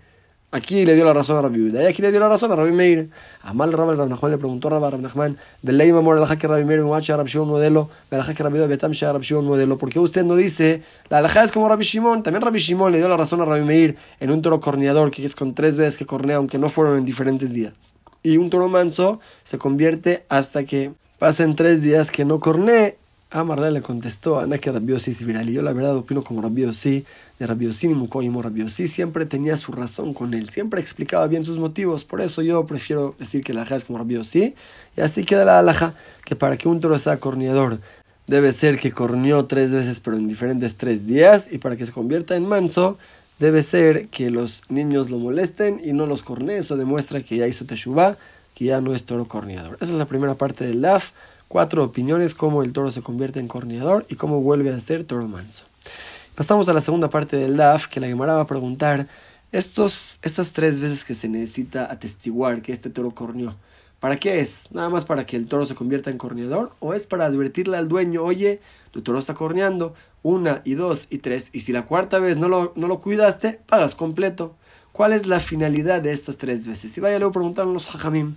Aquí 0.56 0.86
le 0.86 0.94
dio 0.94 1.04
la 1.04 1.12
razón 1.12 1.36
a 1.36 1.42
Rabbi 1.42 1.58
Yehuda 1.58 1.82
y 1.82 1.86
aquí 1.86 2.00
le 2.00 2.10
dio 2.10 2.18
la 2.18 2.30
razón 2.30 2.50
a 2.50 2.56
Rabbi 2.56 2.72
Meir. 2.72 3.10
Amal 3.42 3.74
Rabbi 3.74 3.94
Nachman 4.08 4.30
le 4.30 4.38
preguntó 4.38 4.68
a 4.68 4.80
Rabbi 4.80 5.02
Nachman, 5.02 5.36
de 5.60 5.72
ley 5.74 5.92
mamor 5.92 6.16
el 6.16 6.38
que 6.38 6.48
Rabbi 6.48 6.64
Meir 6.64 6.80
muacha 6.80 7.14
Rabbi 7.14 7.28
Shimon 7.28 7.48
modelo, 7.48 7.90
el 8.10 8.24
que 8.34 8.42
Rabbi 8.42 8.56
Yehuda 8.56 8.66
betam 8.66 8.92
Rabbi 8.92 9.22
Shimon 9.22 9.44
modelo. 9.44 9.76
¿Por 9.76 9.90
qué 9.90 10.00
usted 10.00 10.24
no 10.24 10.34
dice 10.34 10.82
la 11.10 11.18
alhaja 11.18 11.44
es 11.44 11.52
como 11.52 11.68
Rabbi 11.68 11.84
Shimon? 11.84 12.22
También 12.22 12.40
Rabbi 12.40 12.58
Shimon 12.58 12.90
le 12.90 12.96
dio 12.96 13.06
la 13.06 13.18
razón 13.18 13.42
a 13.42 13.44
Rabbi 13.44 13.66
Meir 13.66 13.96
en 14.18 14.30
un 14.30 14.40
toro 14.40 14.58
corneador 14.58 15.10
que 15.10 15.26
es 15.26 15.36
con 15.36 15.54
tres 15.54 15.76
veces 15.76 15.98
que 15.98 16.06
cornea, 16.06 16.36
aunque 16.36 16.56
no 16.56 16.70
fueron 16.70 16.96
en 16.96 17.04
diferentes 17.04 17.52
días. 17.52 17.74
Y 18.22 18.38
un 18.38 18.48
toro 18.48 18.70
manso 18.70 19.20
se 19.44 19.58
convierte 19.58 20.24
hasta 20.30 20.64
que 20.64 20.92
pasen 21.18 21.54
tres 21.54 21.82
días 21.82 22.10
que 22.10 22.24
no 22.24 22.40
cornee 22.40 22.96
Amarle 23.30 23.72
le 23.72 23.82
contestó, 23.82 24.38
Ana 24.38 24.58
que 24.58 24.70
Rabiosi 24.70 25.12
viral. 25.24 25.50
Y 25.50 25.54
yo 25.54 25.62
la 25.62 25.72
verdad 25.72 25.96
opino 25.96 26.22
como 26.22 26.42
Rabiosi, 26.42 27.04
de 27.38 27.46
Rabiosi 27.46 27.88
ni 27.88 27.94
Mukoyimo 27.94 28.40
Rabiosi 28.40 28.86
siempre 28.86 29.26
tenía 29.26 29.56
su 29.56 29.72
razón 29.72 30.14
con 30.14 30.32
él, 30.32 30.48
siempre 30.48 30.80
explicaba 30.80 31.26
bien 31.26 31.44
sus 31.44 31.58
motivos. 31.58 32.04
Por 32.04 32.20
eso 32.20 32.40
yo 32.42 32.64
prefiero 32.66 33.16
decir 33.18 33.42
que 33.42 33.52
la 33.52 33.62
alhaja 33.62 33.76
es 33.76 33.84
como 33.84 33.98
Rabiosi. 33.98 34.54
Y 34.96 35.00
así 35.00 35.24
queda 35.24 35.44
la 35.44 35.58
alhaja, 35.58 35.94
que 36.24 36.36
para 36.36 36.56
que 36.56 36.68
un 36.68 36.80
toro 36.80 36.98
sea 37.00 37.18
corneador, 37.18 37.80
debe 38.28 38.52
ser 38.52 38.78
que 38.78 38.92
corneó 38.92 39.46
tres 39.46 39.72
veces, 39.72 39.98
pero 39.98 40.16
en 40.16 40.28
diferentes 40.28 40.76
tres 40.76 41.06
días. 41.06 41.48
Y 41.50 41.58
para 41.58 41.76
que 41.76 41.84
se 41.84 41.92
convierta 41.92 42.36
en 42.36 42.46
manso, 42.46 42.96
debe 43.40 43.64
ser 43.64 44.06
que 44.06 44.30
los 44.30 44.62
niños 44.68 45.10
lo 45.10 45.18
molesten 45.18 45.80
y 45.82 45.92
no 45.92 46.06
los 46.06 46.22
cornee. 46.22 46.58
Eso 46.58 46.76
demuestra 46.76 47.20
que 47.22 47.36
ya 47.36 47.48
hizo 47.48 47.64
Teshuvah, 47.64 48.16
que 48.54 48.66
ya 48.66 48.80
no 48.80 48.94
es 48.94 49.02
toro 49.02 49.26
corneador. 49.26 49.78
Esa 49.80 49.92
es 49.92 49.98
la 49.98 50.06
primera 50.06 50.36
parte 50.36 50.64
del 50.64 50.80
LAF 50.80 51.10
cuatro 51.48 51.84
opiniones 51.84 52.34
cómo 52.34 52.62
el 52.62 52.72
toro 52.72 52.90
se 52.90 53.02
convierte 53.02 53.40
en 53.40 53.48
corneador 53.48 54.06
y 54.08 54.16
cómo 54.16 54.40
vuelve 54.40 54.72
a 54.72 54.80
ser 54.80 55.04
toro 55.04 55.28
manso. 55.28 55.64
Pasamos 56.34 56.68
a 56.68 56.74
la 56.74 56.80
segunda 56.80 57.08
parte 57.08 57.36
del 57.36 57.56
DAF, 57.56 57.86
que 57.86 58.00
la 58.00 58.08
Gemara 58.08 58.34
va 58.34 58.42
a 58.42 58.46
preguntar, 58.46 59.06
estos, 59.52 60.18
estas 60.22 60.52
tres 60.52 60.80
veces 60.80 61.04
que 61.04 61.14
se 61.14 61.28
necesita 61.28 61.90
atestiguar 61.90 62.60
que 62.62 62.72
este 62.72 62.90
toro 62.90 63.12
corneó, 63.12 63.54
¿para 64.00 64.16
qué 64.16 64.40
es? 64.40 64.70
¿Nada 64.70 64.90
más 64.90 65.04
para 65.04 65.24
que 65.24 65.36
el 65.36 65.46
toro 65.46 65.64
se 65.64 65.74
convierta 65.74 66.10
en 66.10 66.18
corneador? 66.18 66.72
¿O 66.80 66.92
es 66.92 67.06
para 67.06 67.24
advertirle 67.24 67.76
al 67.76 67.88
dueño, 67.88 68.22
oye, 68.22 68.60
tu 68.90 69.02
toro 69.02 69.18
está 69.18 69.34
corneando, 69.34 69.94
una 70.22 70.60
y 70.64 70.74
dos 70.74 71.06
y 71.08 71.18
tres, 71.18 71.50
y 71.52 71.60
si 71.60 71.72
la 71.72 71.86
cuarta 71.86 72.18
vez 72.18 72.36
no 72.36 72.48
lo, 72.48 72.72
no 72.76 72.88
lo 72.88 73.00
cuidaste, 73.00 73.60
pagas 73.66 73.94
completo? 73.94 74.54
¿Cuál 74.92 75.12
es 75.12 75.26
la 75.26 75.40
finalidad 75.40 76.02
de 76.02 76.12
estas 76.12 76.38
tres 76.38 76.66
veces? 76.66 76.96
Y 76.96 77.00
vaya 77.00 77.18
luego 77.18 77.32
preguntaron 77.32 77.74
los 77.74 77.86
hajamim. 77.94 78.36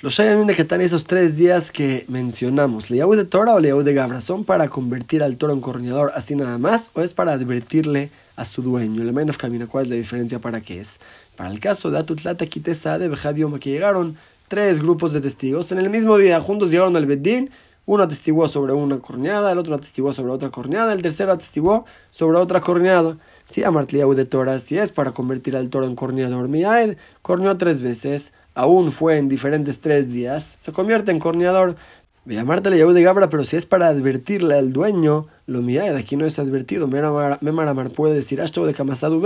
Los 0.00 0.14
Shayamim 0.14 0.46
de 0.46 0.52
están 0.52 0.80
esos 0.80 1.02
tres 1.02 1.36
días 1.36 1.72
que 1.72 2.04
mencionamos, 2.06 2.88
¿Leyahu 2.88 3.16
de 3.16 3.24
Torah 3.24 3.54
o 3.54 3.58
Leyahu 3.58 3.82
de 3.82 3.94
Gabra? 3.94 4.20
¿Son 4.20 4.44
para 4.44 4.68
convertir 4.68 5.24
al 5.24 5.36
toro 5.36 5.52
en 5.52 5.60
corneador 5.60 6.12
así 6.14 6.36
nada 6.36 6.56
más 6.56 6.92
o 6.94 7.00
es 7.00 7.14
para 7.14 7.32
advertirle 7.32 8.10
a 8.36 8.44
su 8.44 8.62
dueño? 8.62 9.02
Le 9.02 9.22
of 9.28 9.36
camina, 9.38 9.66
¿cuál 9.66 9.86
es 9.86 9.90
la 9.90 9.96
diferencia 9.96 10.38
para 10.38 10.60
qué 10.60 10.80
es? 10.82 11.00
Para 11.34 11.50
el 11.50 11.58
caso 11.58 11.90
de 11.90 11.98
Atutlata 11.98 12.46
Kitesa 12.46 12.96
de 13.00 13.08
Bejadioma, 13.08 13.58
que 13.58 13.70
llegaron 13.70 14.16
tres 14.46 14.78
grupos 14.80 15.12
de 15.14 15.20
testigos 15.20 15.72
en 15.72 15.78
el 15.78 15.90
mismo 15.90 16.16
día, 16.16 16.40
juntos 16.40 16.70
llegaron 16.70 16.94
al 16.94 17.06
Bedín, 17.06 17.50
uno 17.84 18.04
atestiguó 18.04 18.46
sobre 18.46 18.74
una 18.74 19.00
corneada, 19.00 19.50
el 19.50 19.58
otro 19.58 19.74
atestiguó 19.74 20.12
sobre 20.12 20.30
otra 20.30 20.50
corneada, 20.50 20.92
el 20.92 21.02
tercero 21.02 21.32
atestiguó 21.32 21.86
sobre 22.12 22.38
otra 22.38 22.60
corneada. 22.60 23.16
Si 23.48 23.64
Amartliahu 23.64 24.14
de 24.14 24.26
Torah, 24.26 24.60
si 24.60 24.78
es 24.78 24.92
para 24.92 25.10
convertir 25.10 25.56
al 25.56 25.70
toro 25.70 25.86
en 25.86 25.96
corneador, 25.96 26.46
Miaed 26.46 26.98
corneó 27.20 27.56
tres 27.56 27.82
veces 27.82 28.32
aún 28.58 28.90
fue 28.90 29.18
en 29.18 29.28
diferentes 29.28 29.80
tres 29.80 30.10
días, 30.10 30.58
se 30.60 30.72
convierte 30.72 31.12
en 31.12 31.20
corneador. 31.20 31.76
Ve 32.24 32.40
a 32.40 32.44
Marta 32.44 32.70
le 32.70 32.84
de 32.84 33.02
Gabra, 33.02 33.30
pero 33.30 33.44
si 33.44 33.54
es 33.54 33.66
para 33.66 33.86
advertirle 33.86 34.56
al 34.56 34.72
dueño, 34.72 35.28
lo 35.46 35.62
de 35.62 35.96
aquí 35.96 36.16
no 36.16 36.26
es 36.26 36.40
advertido. 36.40 36.88
Memaramar 36.88 37.90
puede 37.90 38.14
decir, 38.14 38.42
Ashto 38.42 38.66
de 38.66 38.74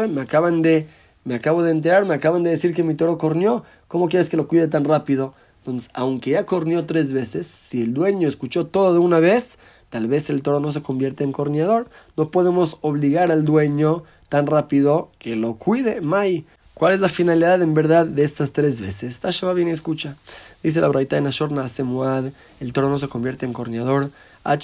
me 0.08 0.20
acaban 0.20 0.60
de, 0.60 0.86
me 1.24 1.34
acabo 1.34 1.62
de 1.62 1.70
enterar, 1.70 2.04
me 2.04 2.12
acaban 2.12 2.42
de 2.42 2.50
decir 2.50 2.74
que 2.74 2.82
mi 2.82 2.94
toro 2.94 3.16
corneó, 3.16 3.64
¿cómo 3.88 4.10
quieres 4.10 4.28
que 4.28 4.36
lo 4.36 4.48
cuide 4.48 4.68
tan 4.68 4.84
rápido? 4.84 5.32
Entonces, 5.60 5.88
aunque 5.94 6.32
ya 6.32 6.44
corneó 6.44 6.84
tres 6.84 7.14
veces, 7.14 7.46
si 7.46 7.80
el 7.80 7.94
dueño 7.94 8.28
escuchó 8.28 8.66
todo 8.66 8.92
de 8.92 8.98
una 8.98 9.18
vez, 9.18 9.56
tal 9.88 10.08
vez 10.08 10.28
el 10.28 10.42
toro 10.42 10.60
no 10.60 10.72
se 10.72 10.82
convierte 10.82 11.24
en 11.24 11.32
corneador. 11.32 11.88
No 12.18 12.30
podemos 12.30 12.76
obligar 12.82 13.32
al 13.32 13.46
dueño 13.46 14.02
tan 14.28 14.46
rápido 14.46 15.10
que 15.18 15.36
lo 15.36 15.54
cuide, 15.54 16.02
Mai. 16.02 16.44
¿Cuál 16.82 16.94
es 16.94 17.00
la 17.00 17.08
finalidad 17.08 17.62
en 17.62 17.74
verdad 17.74 18.06
de 18.06 18.24
estas 18.24 18.50
tres 18.50 18.80
veces? 18.80 19.20
Tashaba 19.20 19.52
bien 19.52 19.68
escucha. 19.68 20.16
Dice 20.64 20.80
la 20.80 20.88
braita 20.88 21.16
en 21.16 21.28
Ashorna 21.28 21.68
Semuad, 21.68 22.32
el 22.58 22.72
toro 22.72 22.88
no 22.88 22.98
se 22.98 23.06
convierte 23.06 23.46
en 23.46 23.52
corneador. 23.52 24.10
Hasta 24.42 24.58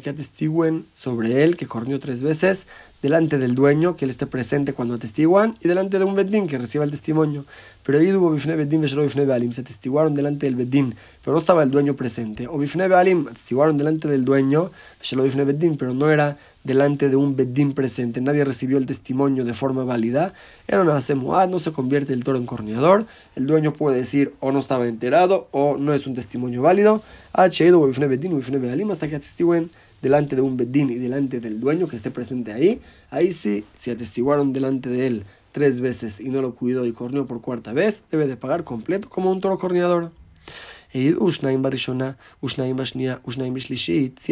que 0.00 0.10
atestiguen 0.10 0.84
sobre 0.92 1.42
él 1.42 1.56
que 1.56 1.66
corneó 1.66 1.98
tres 2.00 2.20
veces 2.20 2.66
delante 3.06 3.38
del 3.38 3.54
dueño, 3.54 3.94
que 3.94 4.04
él 4.04 4.10
esté 4.10 4.26
presente 4.26 4.72
cuando 4.72 4.94
atestiguan, 4.94 5.56
y 5.60 5.68
delante 5.68 6.00
de 6.00 6.04
un 6.04 6.16
bedín 6.16 6.48
que 6.48 6.58
reciba 6.58 6.82
el 6.82 6.90
testimonio. 6.90 7.44
Pero 7.84 8.00
se 8.00 9.60
atestiguaron 9.60 10.16
delante 10.16 10.46
del 10.46 10.56
bedín, 10.56 10.96
pero 11.22 11.34
no 11.34 11.38
estaba 11.38 11.62
el 11.62 11.70
dueño 11.70 11.94
presente. 11.94 12.48
O 12.48 12.60
atestiguaron 12.60 13.76
delante 13.76 14.08
del 14.08 14.24
dueño, 14.24 14.72
pero 15.78 15.94
no 15.94 16.10
era 16.10 16.36
delante 16.64 17.08
de 17.08 17.14
un 17.14 17.36
bedín 17.36 17.74
presente. 17.74 18.20
Nadie 18.20 18.44
recibió 18.44 18.76
el 18.76 18.86
testimonio 18.86 19.44
de 19.44 19.54
forma 19.54 19.84
válida. 19.84 20.34
Era 20.66 20.82
una 20.82 21.00
semuad, 21.00 21.48
no 21.48 21.60
se 21.60 21.70
convierte 21.70 22.12
el 22.12 22.24
toro 22.24 22.38
en 22.38 22.46
corneador. 22.46 23.06
El 23.36 23.46
dueño 23.46 23.72
puede 23.72 23.98
decir 23.98 24.34
o 24.40 24.50
no 24.50 24.58
estaba 24.58 24.88
enterado 24.88 25.46
o 25.52 25.76
no 25.76 25.94
es 25.94 26.08
un 26.08 26.16
testimonio 26.16 26.62
válido. 26.62 27.04
Hasta 27.32 27.50
que 29.08 29.16
atestiguen 29.16 29.70
delante 30.02 30.36
de 30.36 30.42
un 30.42 30.56
bedín 30.56 30.90
y 30.90 30.96
delante 30.96 31.40
del 31.40 31.60
dueño 31.60 31.88
que 31.88 31.96
esté 31.96 32.10
presente 32.10 32.52
ahí, 32.52 32.80
ahí 33.10 33.32
sí, 33.32 33.64
si 33.74 33.90
atestiguaron 33.90 34.52
delante 34.52 34.88
de 34.88 35.06
él 35.06 35.24
tres 35.52 35.80
veces 35.80 36.20
y 36.20 36.28
no 36.28 36.42
lo 36.42 36.54
cuidó 36.54 36.84
y 36.84 36.92
corneó 36.92 37.26
por 37.26 37.40
cuarta 37.40 37.72
vez, 37.72 38.02
debe 38.10 38.26
de 38.26 38.36
pagar 38.36 38.64
completo 38.64 39.08
como 39.08 39.30
un 39.30 39.40
toro 39.40 39.58
corneador. 39.58 40.12
Si 40.92 41.12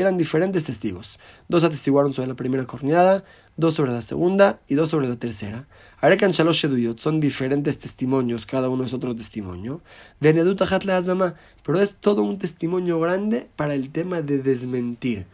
eran 0.00 0.16
diferentes 0.16 0.64
testigos, 0.64 1.18
dos 1.48 1.64
atestiguaron 1.64 2.12
sobre 2.12 2.28
la 2.28 2.34
primera 2.34 2.64
corneada, 2.64 3.24
dos 3.56 3.74
sobre 3.74 3.92
la 3.92 4.02
segunda 4.02 4.60
y 4.68 4.74
dos 4.74 4.90
sobre 4.90 5.08
la 5.08 5.16
tercera. 5.16 5.66
Arekan 6.00 6.32
Shalosh 6.32 6.66
son 6.96 7.20
diferentes 7.20 7.78
testimonios, 7.78 8.46
cada 8.46 8.68
uno 8.68 8.84
es 8.84 8.92
otro 8.92 9.14
testimonio. 9.14 9.82
Pero 10.20 11.80
es 11.80 11.94
todo 11.96 12.22
un 12.22 12.38
testimonio 12.38 13.00
grande 13.00 13.48
para 13.56 13.74
el 13.74 13.90
tema 13.90 14.22
de 14.22 14.38
desmentir. 14.38 15.26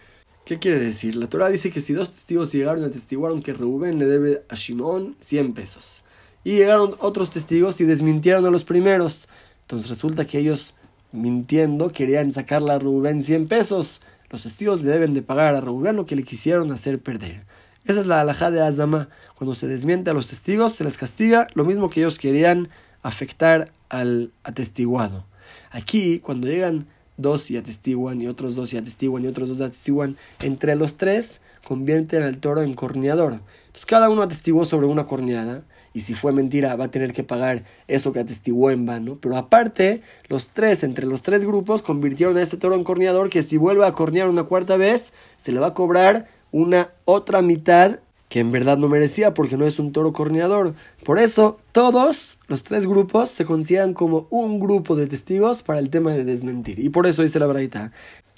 ¿Qué 0.44 0.58
quiere 0.58 0.78
decir? 0.78 1.16
La 1.16 1.28
Torah 1.28 1.48
dice 1.48 1.70
que 1.70 1.80
si 1.80 1.92
dos 1.92 2.10
testigos 2.10 2.52
llegaron 2.52 2.82
y 2.82 2.86
atestiguaron 2.86 3.42
que 3.42 3.52
Reuben 3.52 3.98
le 3.98 4.06
debe 4.06 4.42
a 4.48 4.54
Shimón 4.54 5.16
100 5.20 5.52
pesos, 5.54 6.02
y 6.42 6.52
llegaron 6.52 6.96
otros 6.98 7.30
testigos 7.30 7.80
y 7.80 7.84
desmintieron 7.84 8.46
a 8.46 8.50
los 8.50 8.64
primeros, 8.64 9.28
entonces 9.62 9.90
resulta 9.90 10.26
que 10.26 10.38
ellos, 10.38 10.74
mintiendo, 11.12 11.92
querían 11.92 12.32
sacarle 12.32 12.72
a 12.72 12.78
Reuben 12.78 13.22
100 13.22 13.46
pesos. 13.46 14.00
Los 14.30 14.42
testigos 14.42 14.82
le 14.82 14.90
deben 14.90 15.14
de 15.14 15.22
pagar 15.22 15.54
a 15.54 15.60
Reuben 15.60 15.96
lo 15.96 16.06
que 16.06 16.16
le 16.16 16.24
quisieron 16.24 16.72
hacer 16.72 17.00
perder. 17.00 17.44
Esa 17.84 18.00
es 18.00 18.06
la 18.06 18.20
alhaja 18.20 18.50
de 18.50 18.62
Azama. 18.62 19.08
Cuando 19.36 19.54
se 19.54 19.66
desmiente 19.66 20.10
a 20.10 20.14
los 20.14 20.26
testigos, 20.26 20.72
se 20.72 20.84
les 20.84 20.96
castiga 20.96 21.46
lo 21.54 21.64
mismo 21.64 21.90
que 21.90 22.00
ellos 22.00 22.18
querían 22.18 22.68
afectar 23.02 23.72
al 23.88 24.32
atestiguado. 24.42 25.24
Aquí, 25.70 26.20
cuando 26.20 26.46
llegan 26.46 26.86
dos 27.20 27.50
y 27.50 27.56
atestiguan, 27.56 28.20
y 28.20 28.26
otros 28.26 28.54
dos 28.54 28.72
y 28.72 28.76
atestiguan, 28.76 29.24
y 29.24 29.26
otros 29.28 29.48
dos 29.48 29.60
atestiguan, 29.60 30.16
entre 30.40 30.74
los 30.76 30.96
tres 30.96 31.40
convierten 31.64 32.22
al 32.22 32.38
toro 32.38 32.62
en 32.62 32.74
corneador. 32.74 33.40
Entonces 33.66 33.86
cada 33.86 34.08
uno 34.08 34.22
atestiguó 34.22 34.64
sobre 34.64 34.86
una 34.86 35.06
corneada, 35.06 35.64
y 35.92 36.02
si 36.02 36.14
fue 36.14 36.32
mentira 36.32 36.76
va 36.76 36.84
a 36.84 36.90
tener 36.90 37.12
que 37.12 37.24
pagar 37.24 37.64
eso 37.88 38.12
que 38.12 38.20
atestiguó 38.20 38.70
en 38.70 38.86
vano. 38.86 39.18
Pero 39.20 39.36
aparte, 39.36 40.02
los 40.28 40.48
tres, 40.48 40.84
entre 40.84 41.06
los 41.06 41.22
tres 41.22 41.44
grupos, 41.44 41.82
convirtieron 41.82 42.36
a 42.36 42.42
este 42.42 42.56
toro 42.56 42.74
en 42.76 42.84
corneador, 42.84 43.28
que 43.28 43.42
si 43.42 43.56
vuelve 43.56 43.84
a 43.84 43.92
cornear 43.92 44.28
una 44.28 44.44
cuarta 44.44 44.76
vez, 44.76 45.12
se 45.36 45.52
le 45.52 45.60
va 45.60 45.68
a 45.68 45.74
cobrar 45.74 46.28
una 46.52 46.90
otra 47.04 47.42
mitad 47.42 48.00
que 48.30 48.38
en 48.38 48.52
verdad 48.52 48.78
no 48.78 48.88
merecía 48.88 49.34
porque 49.34 49.58
no 49.58 49.66
es 49.66 49.78
un 49.80 49.92
toro 49.92 50.14
corneador. 50.14 50.74
Por 51.04 51.18
eso, 51.18 51.58
todos 51.72 52.38
los 52.46 52.62
tres 52.62 52.86
grupos 52.86 53.28
se 53.28 53.44
consideran 53.44 53.92
como 53.92 54.28
un 54.30 54.60
grupo 54.60 54.94
de 54.94 55.08
testigos 55.08 55.62
para 55.64 55.80
el 55.80 55.90
tema 55.90 56.12
de 56.14 56.24
desmentir. 56.24 56.78
Y 56.78 56.88
por 56.90 57.08
eso 57.08 57.22
dice 57.22 57.40
la 57.40 57.48
braita. 57.48 57.92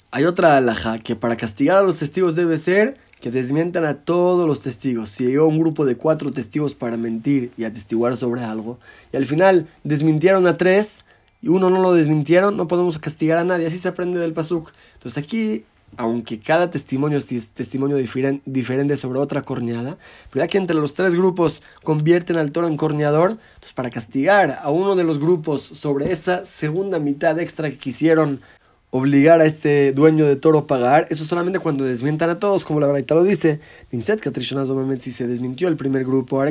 Hay 0.09 0.25
otra 0.25 0.57
alhaja 0.57 0.97
que 0.97 1.15
para 1.15 1.37
castigar 1.37 1.77
a 1.77 1.83
los 1.83 1.99
testigos 1.99 2.35
debe 2.35 2.57
ser 2.57 2.97
que 3.21 3.29
desmientan 3.29 3.85
a 3.85 3.99
todos 3.99 4.47
los 4.47 4.61
testigos. 4.61 5.11
Si 5.11 5.27
llegó 5.27 5.45
un 5.45 5.59
grupo 5.59 5.85
de 5.85 5.95
cuatro 5.95 6.31
testigos 6.31 6.73
para 6.73 6.97
mentir 6.97 7.51
y 7.55 7.63
atestiguar 7.63 8.17
sobre 8.17 8.43
algo, 8.43 8.79
y 9.13 9.17
al 9.17 9.25
final 9.25 9.67
desmintieron 9.83 10.47
a 10.47 10.57
tres 10.57 11.05
y 11.39 11.49
uno 11.49 11.69
no 11.69 11.81
lo 11.81 11.93
desmintieron, 11.93 12.57
no 12.57 12.67
podemos 12.67 12.97
castigar 12.97 13.37
a 13.37 13.43
nadie. 13.43 13.67
Así 13.67 13.77
se 13.77 13.89
aprende 13.89 14.19
del 14.19 14.33
pasuk. 14.33 14.71
Entonces 14.95 15.23
aquí 15.23 15.65
aunque 15.97 16.39
cada 16.39 16.69
testimonio 16.71 17.17
es 17.17 17.47
testimonio 17.47 17.97
diferente 17.97 18.97
sobre 18.97 19.19
otra 19.19 19.41
corneada, 19.41 19.97
pero 20.31 20.43
ya 20.43 20.47
que 20.47 20.57
entre 20.57 20.75
los 20.75 20.93
tres 20.93 21.15
grupos 21.15 21.61
convierten 21.83 22.37
al 22.37 22.51
toro 22.51 22.67
en 22.67 22.77
corneador, 22.77 23.31
entonces 23.31 23.73
para 23.73 23.89
castigar 23.89 24.59
a 24.61 24.69
uno 24.71 24.95
de 24.95 25.03
los 25.03 25.19
grupos 25.19 25.61
sobre 25.61 26.11
esa 26.11 26.45
segunda 26.45 26.99
mitad 26.99 27.39
extra 27.39 27.69
que 27.69 27.77
quisieron 27.77 28.41
obligar 28.95 29.41
a 29.41 29.45
este 29.45 29.91
dueño 29.91 30.25
de 30.27 30.35
toro 30.35 30.59
a 30.59 30.67
pagar, 30.67 31.07
eso 31.09 31.25
solamente 31.25 31.57
cuando 31.57 31.83
desmientan 31.83 32.29
a 32.29 32.37
todos, 32.37 32.63
como 32.63 32.79
la 32.79 32.85
verdad 32.85 33.15
lo 33.15 33.23
dice. 33.23 33.59
Si 34.99 35.11
se 35.11 35.27
desmintió 35.27 35.67
el 35.67 35.77
primer 35.77 36.05
grupo, 36.05 36.43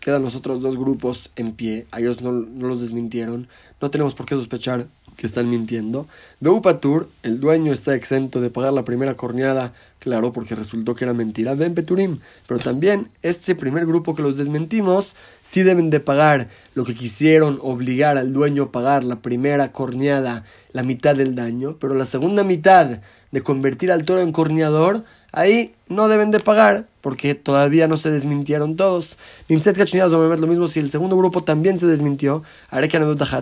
quedan 0.00 0.22
los 0.22 0.34
otros 0.34 0.60
dos 0.60 0.76
grupos 0.76 1.30
en 1.36 1.52
pie, 1.52 1.86
a 1.92 2.00
ellos 2.00 2.20
no, 2.20 2.32
no 2.32 2.66
los 2.66 2.80
desmintieron, 2.80 3.46
no 3.80 3.90
tenemos 3.92 4.12
por 4.16 4.26
qué 4.26 4.34
sospechar 4.34 4.88
que 5.16 5.26
están 5.26 5.48
mintiendo. 5.50 6.06
Beupatur, 6.40 7.08
el 7.22 7.40
dueño 7.40 7.72
está 7.72 7.94
exento 7.94 8.40
de 8.40 8.50
pagar 8.50 8.72
la 8.72 8.84
primera 8.84 9.14
corneada, 9.14 9.72
claro, 9.98 10.32
porque 10.32 10.54
resultó 10.54 10.94
que 10.94 11.04
era 11.04 11.14
mentira. 11.14 11.54
Ben 11.54 11.74
Peturim, 11.74 12.18
pero 12.46 12.60
también 12.60 13.08
este 13.22 13.54
primer 13.54 13.86
grupo 13.86 14.14
que 14.14 14.22
los 14.22 14.36
desmentimos, 14.36 15.14
sí 15.42 15.62
deben 15.62 15.90
de 15.90 16.00
pagar 16.00 16.48
lo 16.74 16.84
que 16.84 16.94
quisieron 16.94 17.58
obligar 17.60 18.16
al 18.16 18.32
dueño 18.32 18.64
a 18.64 18.72
pagar 18.72 19.04
la 19.04 19.16
primera 19.16 19.70
corneada, 19.70 20.44
la 20.72 20.82
mitad 20.82 21.14
del 21.14 21.34
daño, 21.34 21.76
pero 21.78 21.94
la 21.94 22.06
segunda 22.06 22.42
mitad 22.42 23.00
de 23.30 23.40
convertir 23.42 23.92
al 23.92 24.04
toro 24.04 24.20
en 24.20 24.32
corneador, 24.32 25.04
ahí 25.32 25.74
no 25.88 26.08
deben 26.08 26.30
de 26.30 26.40
pagar 26.40 26.86
porque 27.00 27.34
todavía 27.34 27.88
no 27.88 27.96
se 27.96 28.10
desmintieron 28.10 28.76
todos. 28.76 29.16
Lo 29.48 30.46
mismo 30.46 30.68
si 30.68 30.78
el 30.78 30.90
segundo 30.90 31.16
grupo 31.16 31.42
también 31.42 31.78
se 31.78 31.86
desmintió, 31.86 32.44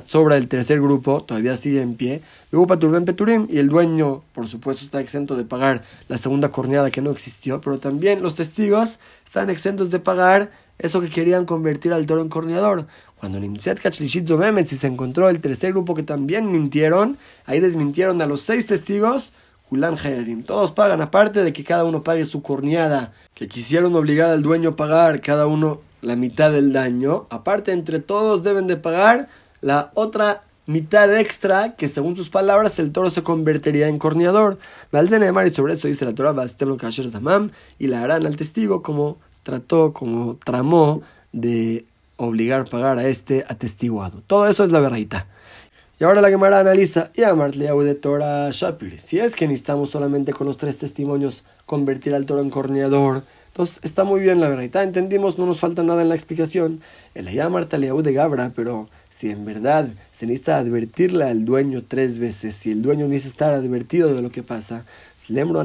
sobra 0.07 0.37
el 0.37 0.49
tercer 0.49 0.81
grupo, 0.81 1.23
todavía 1.23 1.57
sigue 1.57 1.83
en 1.83 1.95
pie, 1.95 2.23
Peturim 2.51 3.47
y 3.51 3.59
el 3.59 3.69
dueño, 3.69 4.23
por 4.35 4.49
supuesto, 4.49 4.85
está 4.85 5.01
exento 5.01 5.37
de 5.37 5.45
pagar 5.45 5.83
la 6.09 6.17
segunda 6.17 6.51
corneada 6.51 6.91
que 6.91 7.03
no 7.03 7.11
existió, 7.11 7.61
pero 7.61 7.79
también 7.79 8.23
los 8.23 8.35
testigos 8.35 8.99
están 9.27 9.51
exentos 9.51 9.91
de 9.91 9.99
pagar 9.99 10.51
eso 10.79 11.01
que 11.01 11.11
querían 11.11 11.45
convertir 11.45 11.93
al 11.93 12.07
toro 12.07 12.23
en 12.23 12.31
corneador. 12.31 12.87
Cuando 13.17 13.39
Nimset 13.39 13.79
si 13.93 14.77
se 14.77 14.87
encontró 14.87 15.29
el 15.29 15.41
tercer 15.41 15.73
grupo 15.73 15.95
que 15.95 16.03
también 16.03 16.51
mintieron, 16.51 17.19
ahí 17.45 17.61
desmintieron 17.61 18.23
a 18.23 18.27
los 18.27 18.41
seis 18.41 18.67
testigos, 18.67 19.33
todos 20.45 20.73
pagan, 20.73 21.01
aparte 21.01 21.45
de 21.45 21.53
que 21.53 21.65
cada 21.65 21.85
uno 21.85 22.03
pague 22.03 22.25
su 22.25 22.43
corneada, 22.43 23.13
que 23.35 23.49
quisieron 23.49 23.95
obligar 23.95 24.31
al 24.31 24.43
dueño 24.43 24.71
a 24.71 24.77
pagar 24.77 25.21
cada 25.21 25.47
uno 25.47 25.81
la 26.03 26.17
mitad 26.17 26.51
del 26.51 26.73
daño, 26.73 27.27
aparte 27.31 27.73
entre 27.73 27.99
todos 27.99 28.43
deben 28.43 28.67
de 28.67 28.77
pagar 28.77 29.29
la 29.61 29.91
otra 29.95 30.43
mitad 30.67 31.19
extra, 31.19 31.75
que 31.77 31.89
según 31.89 32.17
sus 32.17 32.31
palabras 32.31 32.79
el 32.79 32.93
toro 32.93 33.11
se 33.11 33.23
convertiría 33.23 33.89
en 33.89 33.99
corneador. 33.99 34.59
Y 34.93 35.55
sobre 35.55 35.75
eso 35.75 35.89
dice 35.89 36.05
la 36.05 36.15
Torah, 36.15 36.35
y 37.79 37.87
la 37.89 38.03
harán 38.03 38.27
al 38.27 38.37
testigo 38.37 38.83
como 38.83 39.19
trató, 39.43 39.93
como 39.93 40.37
tramó 40.37 41.03
de 41.33 41.85
obligar 42.17 42.63
a 42.63 42.65
pagar 42.65 42.99
a 42.99 43.07
este 43.07 43.45
atestiguado. 43.49 44.23
Todo 44.27 44.47
eso 44.49 44.65
es 44.65 44.71
la 44.71 44.81
verdad. 44.81 45.27
Y 46.01 46.05
ahora 46.05 46.23
la 46.23 46.31
Gemara 46.31 46.61
analiza, 46.61 47.11
y 47.15 47.25
amarle 47.25 47.67
de 47.67 47.95
Torah 47.95 48.49
Shapir. 48.51 48.99
Si 48.99 49.19
es 49.19 49.37
que 49.37 49.47
necesitamos 49.47 49.91
solamente 49.91 50.33
con 50.33 50.47
los 50.47 50.57
tres 50.57 50.79
testimonios 50.79 51.45
convertir 51.67 52.15
al 52.15 52.25
toro 52.25 52.41
en 52.41 52.49
corneador, 52.49 53.23
entonces 53.49 53.81
está 53.83 54.05
muy 54.05 54.21
bien 54.21 54.41
la 54.41 54.49
verdad. 54.49 54.83
Entendimos, 54.83 55.39
no 55.39 55.45
nos 55.45 55.61
falta 55.61 55.83
nada 55.83 56.01
en 56.01 56.09
la 56.09 56.15
explicación. 56.15 56.81
El 57.15 57.29
Ayamart 57.29 57.71
de 57.71 58.13
Gabra, 58.15 58.51
pero 58.57 58.89
si 59.11 59.31
en 59.31 59.45
verdad 59.45 59.89
se 60.17 60.25
necesita 60.25 60.57
advertirle 60.57 61.25
al 61.25 61.45
dueño 61.45 61.83
tres 61.87 62.19
veces, 62.19 62.55
si 62.55 62.71
el 62.71 62.81
dueño 62.81 63.07
necesita 63.07 63.33
estar 63.33 63.53
advertido 63.53 64.15
de 64.15 64.23
lo 64.23 64.31
que 64.31 64.43
pasa, 64.43 64.87
si 65.19 65.35
lembro 65.35 65.61
a 65.61 65.65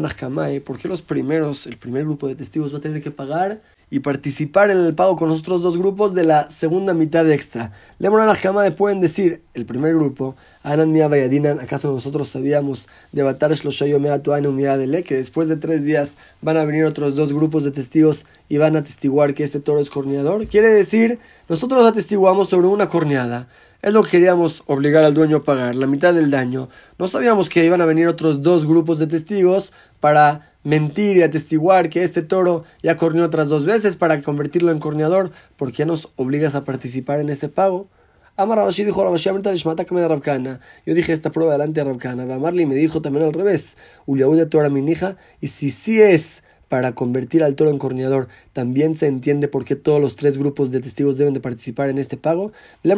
¿por 0.65 0.79
qué 0.79 0.89
los 0.89 1.01
primeros, 1.01 1.65
el 1.65 1.77
primer 1.77 2.03
grupo 2.03 2.27
de 2.27 2.35
testigos 2.35 2.73
va 2.73 2.79
a 2.79 2.81
tener 2.81 3.01
que 3.01 3.11
pagar 3.11 3.61
y 3.95 4.01
participar 4.01 4.69
en 4.71 4.79
el 4.79 4.93
pago 4.93 5.15
con 5.15 5.29
los 5.29 5.39
otros 5.39 5.61
dos 5.61 5.77
grupos 5.77 6.13
de 6.13 6.25
la 6.25 6.51
segunda 6.51 6.93
mitad 6.93 7.31
extra. 7.31 7.71
Lemon 7.97 8.27
de 8.27 8.71
pueden 8.71 8.99
decir, 8.99 9.41
el 9.53 9.65
primer 9.65 9.95
grupo, 9.95 10.35
Anan 10.63 10.91
Mia 10.91 11.07
Vayadinan, 11.07 11.61
¿acaso 11.61 11.93
nosotros 11.93 12.27
sabíamos 12.27 12.89
de 13.13 13.23
Batar 13.23 13.53
Dele, 13.53 15.03
que 15.03 15.15
después 15.15 15.47
de 15.47 15.55
tres 15.55 15.85
días 15.85 16.17
van 16.41 16.57
a 16.57 16.65
venir 16.65 16.83
otros 16.83 17.15
dos 17.15 17.31
grupos 17.31 17.63
de 17.63 17.71
testigos 17.71 18.25
y 18.49 18.57
van 18.57 18.75
a 18.75 18.79
atestiguar 18.79 19.33
que 19.33 19.45
este 19.45 19.61
toro 19.61 19.79
es 19.79 19.89
corneador? 19.89 20.45
Quiere 20.47 20.67
decir, 20.67 21.19
nosotros 21.47 21.87
atestiguamos 21.87 22.49
sobre 22.49 22.67
una 22.67 22.89
corneada. 22.89 23.47
Es 23.81 23.93
lo 23.93 24.03
que 24.03 24.09
queríamos 24.09 24.61
obligar 24.65 25.05
al 25.05 25.13
dueño 25.13 25.37
a 25.37 25.43
pagar, 25.45 25.73
la 25.73 25.87
mitad 25.87 26.13
del 26.13 26.31
daño. 26.31 26.67
No 26.99 27.07
sabíamos 27.07 27.47
que 27.47 27.63
iban 27.63 27.79
a 27.79 27.85
venir 27.85 28.07
otros 28.07 28.41
dos 28.41 28.65
grupos 28.65 28.99
de 28.99 29.07
testigos 29.07 29.71
para 30.01 30.54
mentir 30.65 31.15
y 31.15 31.21
atestiguar 31.21 31.89
que 31.89 32.03
este 32.03 32.23
toro 32.23 32.65
ya 32.83 32.97
corneó 32.97 33.23
otras 33.23 33.47
dos 33.47 33.65
veces 33.65 33.95
para 33.95 34.21
convertirlo 34.21 34.71
en 34.71 34.79
corneador, 34.79 35.31
¿por 35.55 35.71
qué 35.71 35.85
nos 35.85 36.09
obligas 36.17 36.55
a 36.55 36.65
participar 36.65 37.21
en 37.21 37.29
este 37.29 37.47
pago? 37.47 37.87
Amar 38.35 38.57
Rabashi 38.57 38.83
dijo 38.83 39.01
Rabashi, 39.01 39.29
da 40.01 40.07
Rabkana. 40.09 40.59
Yo 40.85 40.93
dije 40.93 41.13
esta 41.13 41.31
prueba 41.31 41.53
delante 41.53 41.79
de 41.79 41.85
Rabkana. 41.85 42.23
Amarli 42.23 42.65
me 42.65 42.75
dijo 42.75 43.01
también 43.01 43.25
al 43.25 43.31
revés. 43.31 43.77
de 44.07 44.45
Torah 44.45 44.67
mi 44.69 44.91
hija. 44.91 45.15
Y 45.39 45.47
si 45.47 45.69
sí 45.69 46.01
es 46.01 46.43
para 46.67 46.93
convertir 46.93 47.43
al 47.43 47.55
toro 47.55 47.69
en 47.69 47.77
corneador, 47.77 48.27
también 48.51 48.95
se 48.95 49.07
entiende 49.07 49.47
por 49.47 49.63
qué 49.63 49.77
todos 49.77 50.01
los 50.01 50.17
tres 50.17 50.37
grupos 50.37 50.71
de 50.71 50.81
testigos 50.81 51.15
deben 51.15 51.33
de 51.33 51.39
participar 51.39 51.89
en 51.89 51.97
este 51.97 52.17
pago. 52.17 52.51
Le 52.83 52.95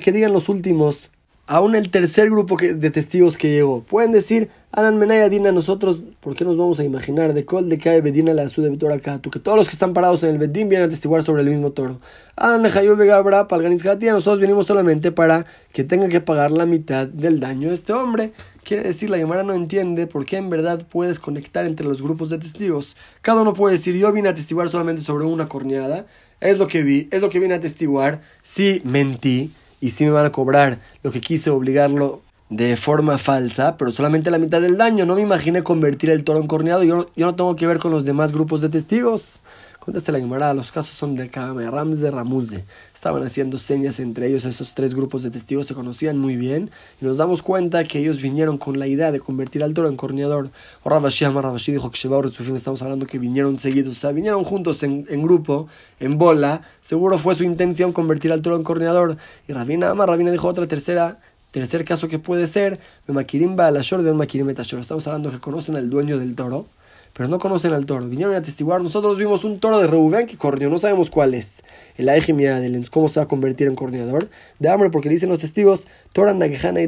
que 0.00 0.12
digan 0.12 0.32
los 0.32 0.48
últimos 0.48 1.10
aún 1.50 1.74
el 1.74 1.90
tercer 1.90 2.30
grupo 2.30 2.56
de 2.56 2.90
testigos 2.92 3.36
que 3.36 3.50
llegó. 3.50 3.82
Pueden 3.82 4.12
decir, 4.12 4.50
Anan 4.70 4.98
Menaya 4.98 5.28
Dina, 5.28 5.50
nosotros, 5.50 6.00
¿por 6.20 6.36
qué 6.36 6.44
nos 6.44 6.56
vamos 6.56 6.78
a 6.78 6.84
imaginar 6.84 7.34
de 7.34 7.44
Kol 7.44 7.68
de 7.68 7.76
Kae 7.76 8.00
Bedina 8.02 8.32
la 8.34 8.48
su 8.48 8.62
de? 8.62 8.76
Tú 8.76 9.30
que 9.32 9.40
todos 9.40 9.58
los 9.58 9.66
que 9.66 9.72
están 9.72 9.92
parados 9.92 10.22
en 10.22 10.30
el 10.30 10.38
Bedín 10.38 10.68
vienen 10.68 10.86
a 10.86 10.90
testiguar 10.90 11.24
sobre 11.24 11.42
el 11.42 11.48
mismo 11.48 11.72
toro. 11.72 11.98
Anan 12.36 12.62
Lejayo 12.62 12.94
Vegabra, 12.94 13.48
Palganis 13.48 13.84
nosotros 13.84 14.38
venimos 14.38 14.66
solamente 14.68 15.10
para 15.10 15.44
que 15.72 15.82
tenga 15.82 16.08
que 16.08 16.20
pagar 16.20 16.52
la 16.52 16.66
mitad 16.66 17.08
del 17.08 17.40
daño 17.40 17.66
de 17.66 17.74
este 17.74 17.92
hombre. 17.94 18.32
Quiere 18.62 18.84
decir, 18.84 19.10
la 19.10 19.18
Gemara 19.18 19.42
no 19.42 19.52
entiende 19.52 20.06
por 20.06 20.26
qué 20.26 20.36
en 20.36 20.50
verdad 20.50 20.86
puedes 20.88 21.18
conectar 21.18 21.66
entre 21.66 21.84
los 21.84 22.00
grupos 22.00 22.30
de 22.30 22.38
testigos. 22.38 22.96
Cada 23.22 23.42
uno 23.42 23.54
puede 23.54 23.76
decir, 23.76 23.96
yo 23.96 24.12
vine 24.12 24.28
a 24.28 24.36
testiguar 24.36 24.68
solamente 24.68 25.02
sobre 25.02 25.24
una 25.24 25.48
corneada, 25.48 26.06
es 26.40 26.58
lo 26.58 26.68
que 26.68 26.84
vi, 26.84 27.08
es 27.10 27.20
lo 27.20 27.28
que 27.28 27.40
vine 27.40 27.54
a 27.54 27.60
testiguar, 27.60 28.20
sí 28.44 28.82
mentí 28.84 29.50
y 29.80 29.90
sí 29.90 30.04
me 30.04 30.10
van 30.10 30.26
a 30.26 30.32
cobrar. 30.32 30.80
Lo 31.02 31.10
que 31.10 31.20
quise 31.20 31.50
obligarlo 31.50 32.22
de 32.50 32.76
forma 32.76 33.16
falsa, 33.16 33.76
pero 33.76 33.92
solamente 33.92 34.30
la 34.30 34.38
mitad 34.38 34.60
del 34.60 34.76
daño. 34.76 35.06
No 35.06 35.14
me 35.14 35.22
imaginé 35.22 35.62
convertir 35.62 36.10
el 36.10 36.24
toro 36.24 36.40
en 36.40 36.48
corneado. 36.48 36.82
Yo, 36.82 37.08
yo 37.16 37.26
no 37.26 37.34
tengo 37.34 37.56
que 37.56 37.66
ver 37.66 37.78
con 37.78 37.92
los 37.92 38.04
demás 38.04 38.32
grupos 38.32 38.60
de 38.60 38.68
testigos. 38.68 39.40
Conteste 39.78 40.12
la 40.12 40.20
Gemara, 40.20 40.52
los 40.52 40.70
casos 40.70 40.94
son 40.94 41.16
de 41.16 41.30
Kame, 41.30 41.70
Ramze, 41.70 42.10
Ramuzde. 42.10 42.66
Estaban 42.94 43.22
haciendo 43.22 43.56
señas 43.56 43.98
entre 43.98 44.26
ellos, 44.26 44.44
esos 44.44 44.74
tres 44.74 44.94
grupos 44.94 45.22
de 45.22 45.30
testigos 45.30 45.66
se 45.66 45.74
conocían 45.74 46.18
muy 46.18 46.36
bien 46.36 46.70
y 47.00 47.06
nos 47.06 47.16
damos 47.16 47.40
cuenta 47.40 47.84
que 47.84 47.98
ellos 47.98 48.20
vinieron 48.20 48.58
con 48.58 48.78
la 48.78 48.86
idea 48.86 49.10
de 49.10 49.20
convertir 49.20 49.64
al 49.64 49.72
toro 49.72 49.88
en 49.88 49.96
corneador. 49.96 50.50
O 50.82 50.90
Rabashi 50.90 51.24
Rabashi 51.24 51.72
dijo 51.72 51.90
que 51.90 51.98
fin 51.98 52.56
estamos 52.56 52.82
hablando 52.82 53.06
que 53.06 53.18
vinieron 53.18 53.56
seguidos, 53.56 53.96
o 53.96 54.00
sea, 54.00 54.12
vinieron 54.12 54.44
juntos 54.44 54.82
en, 54.82 55.06
en, 55.08 55.22
grupo, 55.22 55.66
en 55.98 56.18
bola. 56.18 56.60
Seguro 56.82 57.16
fue 57.16 57.34
su 57.34 57.44
intención 57.44 57.94
convertir 57.94 58.32
al 58.32 58.42
toro 58.42 58.56
en 58.56 58.64
corneador. 58.64 59.16
Y 59.48 59.54
Rabina 59.54 59.88
Amar, 59.88 60.10
Rabina 60.10 60.30
dijo 60.30 60.46
otra 60.46 60.68
tercera 60.68 61.20
Tercer 61.50 61.84
caso 61.84 62.08
que 62.08 62.18
puede 62.18 62.46
ser, 62.46 62.78
Memakirimba 63.06 63.70
la 63.70 63.80
de 63.80 64.10
un 64.10 64.16
Makirim 64.16 64.48
Estamos 64.50 65.06
hablando 65.06 65.30
que 65.30 65.40
conocen 65.40 65.76
al 65.76 65.90
dueño 65.90 66.18
del 66.18 66.34
toro 66.34 66.66
pero 67.12 67.28
no 67.28 67.38
conocen 67.38 67.72
al 67.72 67.86
toro. 67.86 68.06
Vinieron 68.06 68.34
a 68.34 68.42
testiguar, 68.42 68.80
nosotros 68.80 69.18
vimos 69.18 69.44
un 69.44 69.60
toro 69.60 69.78
de 69.78 69.86
Reubén 69.86 70.26
que 70.26 70.36
corneó, 70.36 70.70
no 70.70 70.78
sabemos 70.78 71.10
cuál 71.10 71.34
es. 71.34 71.62
El 71.96 72.08
Aejimia 72.08 72.60
de 72.60 72.84
cómo 72.90 73.08
se 73.08 73.20
va 73.20 73.24
a 73.24 73.28
convertir 73.28 73.66
en 73.66 73.74
corneador. 73.74 74.30
De 74.58 74.68
hambre, 74.68 74.90
porque 74.90 75.08
dicen 75.08 75.28
los 75.28 75.38
testigos, 75.38 75.86
Tora 76.12 76.34
Nagejana 76.34 76.80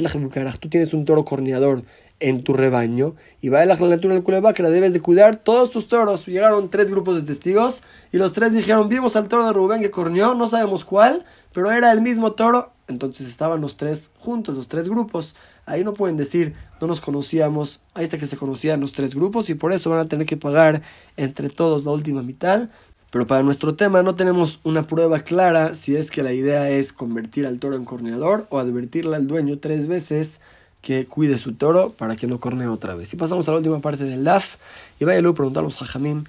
tú 0.60 0.68
tienes 0.68 0.94
un 0.94 1.04
toro 1.04 1.24
corneador 1.24 1.82
en 2.22 2.44
tu 2.44 2.54
rebaño 2.54 3.14
y 3.40 3.48
va 3.48 3.60
a 3.60 3.66
la 3.66 3.76
natura 3.76 4.14
del 4.14 4.22
culebacra, 4.22 4.70
debes 4.70 4.92
de 4.92 5.00
cuidar 5.00 5.36
todos 5.36 5.70
tus 5.70 5.88
toros. 5.88 6.26
Llegaron 6.26 6.70
tres 6.70 6.90
grupos 6.90 7.16
de 7.16 7.22
testigos 7.22 7.82
y 8.12 8.16
los 8.16 8.32
tres 8.32 8.52
dijeron, 8.52 8.88
vimos 8.88 9.16
al 9.16 9.28
toro 9.28 9.44
de 9.44 9.52
Rubén 9.52 9.82
que 9.82 9.90
corneó, 9.90 10.34
no 10.34 10.46
sabemos 10.46 10.84
cuál, 10.84 11.24
pero 11.52 11.70
era 11.70 11.92
el 11.92 12.00
mismo 12.00 12.32
toro. 12.32 12.72
Entonces 12.88 13.26
estaban 13.26 13.60
los 13.60 13.76
tres 13.76 14.10
juntos, 14.18 14.56
los 14.56 14.68
tres 14.68 14.88
grupos. 14.88 15.34
Ahí 15.66 15.84
no 15.84 15.94
pueden 15.94 16.16
decir, 16.16 16.54
no 16.80 16.86
nos 16.86 17.00
conocíamos, 17.00 17.80
ahí 17.94 18.04
está 18.04 18.18
que 18.18 18.26
se 18.26 18.36
conocían 18.36 18.80
los 18.80 18.92
tres 18.92 19.14
grupos 19.14 19.50
y 19.50 19.54
por 19.54 19.72
eso 19.72 19.90
van 19.90 20.00
a 20.00 20.08
tener 20.08 20.26
que 20.26 20.36
pagar 20.36 20.82
entre 21.16 21.48
todos 21.48 21.84
la 21.84 21.92
última 21.92 22.22
mitad. 22.22 22.68
Pero 23.10 23.26
para 23.26 23.42
nuestro 23.42 23.74
tema 23.74 24.02
no 24.02 24.14
tenemos 24.14 24.58
una 24.64 24.86
prueba 24.86 25.20
clara 25.20 25.74
si 25.74 25.96
es 25.96 26.10
que 26.10 26.22
la 26.22 26.32
idea 26.32 26.70
es 26.70 26.92
convertir 26.92 27.46
al 27.46 27.58
toro 27.58 27.76
en 27.76 27.84
corneador 27.84 28.46
o 28.48 28.58
advertirle 28.58 29.16
al 29.16 29.26
dueño 29.26 29.58
tres 29.58 29.86
veces 29.86 30.40
que 30.82 31.06
cuide 31.06 31.38
su 31.38 31.54
toro 31.54 31.92
para 31.92 32.16
que 32.16 32.26
no 32.26 32.38
cornee 32.38 32.66
otra 32.66 32.94
vez. 32.94 33.14
Y 33.14 33.16
pasamos 33.16 33.48
a 33.48 33.52
la 33.52 33.58
última 33.58 33.80
parte 33.80 34.04
del 34.04 34.24
DAF, 34.24 34.56
y 35.00 35.04
vaya 35.04 35.20
luego 35.20 35.36
preguntarnos 35.36 35.80
a 35.80 35.86
Jamim, 35.86 36.24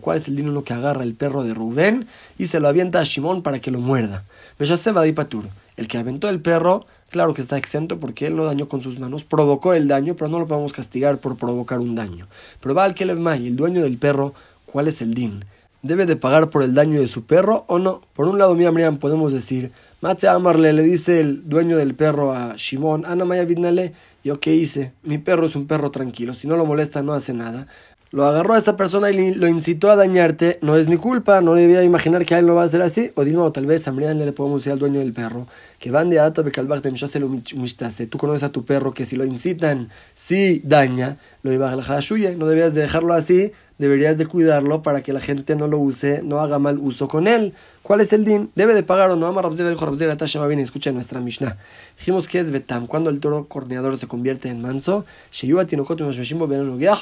¿cuál 0.00 0.16
es 0.16 0.28
el 0.28 0.36
dinero 0.36 0.64
que 0.64 0.72
agarra 0.74 1.02
el 1.04 1.14
perro 1.14 1.44
de 1.44 1.54
Rubén 1.54 2.06
y 2.38 2.46
se 2.46 2.60
lo 2.60 2.68
avienta 2.68 3.00
a 3.00 3.04
Shimón 3.04 3.42
para 3.42 3.60
que 3.60 3.70
lo 3.70 3.80
muerda? 3.80 4.24
El 5.76 5.88
que 5.88 5.98
aventó 5.98 6.28
el 6.28 6.40
perro, 6.40 6.84
claro 7.10 7.32
que 7.32 7.40
está 7.40 7.56
exento 7.56 7.98
porque 7.98 8.26
él 8.26 8.36
no 8.36 8.44
dañó 8.44 8.68
con 8.68 8.82
sus 8.82 8.98
manos, 8.98 9.24
provocó 9.24 9.72
el 9.72 9.88
daño, 9.88 10.14
pero 10.16 10.28
no 10.28 10.40
lo 10.40 10.46
podemos 10.46 10.72
castigar 10.72 11.18
por 11.18 11.36
provocar 11.36 11.78
un 11.78 11.94
daño. 11.94 12.26
Pero 12.60 12.74
va 12.74 12.84
al 12.84 12.94
Kelevmay, 12.94 13.46
el 13.46 13.56
dueño 13.56 13.82
del 13.82 13.98
perro, 13.98 14.34
¿cuál 14.66 14.88
es 14.88 15.00
el 15.00 15.14
din? 15.14 15.44
¿Debe 15.82 16.06
de 16.06 16.16
pagar 16.16 16.50
por 16.50 16.62
el 16.62 16.74
daño 16.74 17.00
de 17.00 17.08
su 17.08 17.24
perro 17.24 17.64
o 17.66 17.78
no? 17.78 18.02
Por 18.14 18.28
un 18.28 18.38
lado, 18.38 18.54
Miriam, 18.54 18.98
podemos 18.98 19.32
decir, 19.32 19.72
Matze 20.02 20.26
Amarle 20.26 20.72
le 20.72 20.82
dice 20.82 21.20
el 21.20 21.48
dueño 21.48 21.76
del 21.76 21.94
perro 21.94 22.32
a 22.32 22.56
Shimon, 22.56 23.04
Ana 23.06 23.24
Maya 23.24 23.44
Vidnale, 23.44 23.92
¿yo 24.24 24.40
qué 24.40 24.52
hice? 24.52 24.92
Mi 25.04 25.18
perro 25.18 25.46
es 25.46 25.54
un 25.54 25.68
perro 25.68 25.92
tranquilo, 25.92 26.34
si 26.34 26.48
no 26.48 26.56
lo 26.56 26.66
molesta 26.66 27.02
no 27.02 27.12
hace 27.12 27.32
nada 27.32 27.68
lo 28.12 28.26
agarró 28.26 28.52
a 28.52 28.58
esta 28.58 28.76
persona 28.76 29.10
y 29.10 29.34
lo 29.34 29.48
incitó 29.48 29.90
a 29.90 29.96
dañarte, 29.96 30.58
no 30.60 30.76
es 30.76 30.86
mi 30.86 30.98
culpa, 30.98 31.40
no 31.40 31.54
debía 31.54 31.82
imaginar 31.82 32.26
que 32.26 32.34
a 32.34 32.38
él 32.38 32.46
lo 32.46 32.54
va 32.54 32.62
a 32.62 32.66
hacer 32.66 32.82
así. 32.82 33.10
O 33.14 33.24
digo, 33.24 33.50
tal 33.52 33.64
vez 33.64 33.88
a 33.88 33.92
le 33.92 34.32
podemos 34.32 34.60
decir 34.60 34.72
al 34.72 34.78
dueño 34.78 35.00
del 35.00 35.14
perro, 35.14 35.48
que 35.78 35.90
van 35.90 36.10
de 36.10 36.20
ata 36.20 36.42
de 36.42 36.50
Tú 38.10 38.18
conoces 38.18 38.42
a 38.42 38.52
tu 38.52 38.64
perro 38.66 38.92
que 38.92 39.06
si 39.06 39.16
lo 39.16 39.24
incitan, 39.24 39.88
si 40.14 40.60
daña, 40.62 41.16
lo 41.42 41.52
iba 41.52 41.72
a 41.72 41.76
la 41.76 42.02
suya. 42.02 42.36
No 42.36 42.46
debías 42.46 42.74
de 42.74 42.82
dejarlo 42.82 43.14
así, 43.14 43.52
deberías 43.82 44.16
de 44.16 44.26
cuidarlo 44.26 44.80
para 44.82 45.02
que 45.02 45.12
la 45.12 45.20
gente 45.20 45.56
no 45.56 45.66
lo 45.66 45.76
use, 45.78 46.22
no 46.22 46.38
haga 46.38 46.60
mal 46.60 46.78
uso 46.78 47.08
con 47.08 47.26
él. 47.26 47.52
¿Cuál 47.82 48.00
es 48.00 48.12
el 48.12 48.24
din? 48.24 48.52
¿Debe 48.54 48.74
de 48.74 48.84
pagar 48.84 49.10
o 49.10 49.16
no? 49.16 49.26
Amar 49.26 49.44
Rabzera 49.44 49.70
dijo 49.70 49.84
Rabzera 49.84 50.16
Tasha 50.16 50.46
bien, 50.46 50.60
escucha 50.60 50.92
nuestra 50.92 51.20
Mishnah. 51.20 51.56
Dijimos 51.98 52.28
que 52.28 52.38
es 52.38 52.52
Betam, 52.52 52.86
cuando 52.86 53.10
el 53.10 53.18
toro 53.18 53.48
corneador 53.48 53.96
se 53.98 54.06
convierte 54.06 54.48
en 54.50 54.62
manso, 54.62 55.04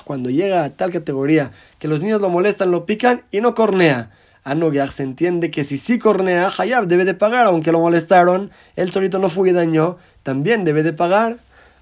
cuando 0.05 0.31
llega 0.31 0.65
a 0.65 0.71
tal 0.71 0.91
categoría 0.91 1.51
que 1.79 1.87
los 1.87 2.01
niños 2.01 2.23
lo 2.23 2.31
molestan, 2.31 2.71
lo 2.71 2.87
pican 2.87 3.25
y 3.31 3.43
no 3.43 3.55
cornea. 3.55 4.11
Anogeach 4.43 4.93
se 4.93 5.03
entiende 5.03 5.51
que 5.51 5.65
si 5.65 5.77
sí 5.77 5.99
cornea, 5.99 6.51
Hayab 6.57 6.87
debe 6.87 7.05
de 7.05 7.13
pagar, 7.13 7.45
aunque 7.45 7.73
lo 7.73 7.81
molestaron, 7.81 8.51
él 8.75 8.91
solito 8.91 9.19
no 9.19 9.29
fue 9.29 9.51
y 9.51 9.53
dañó, 9.53 9.99
también 10.23 10.65
debe 10.65 10.83
de 10.83 10.95
pagar. 10.95 11.37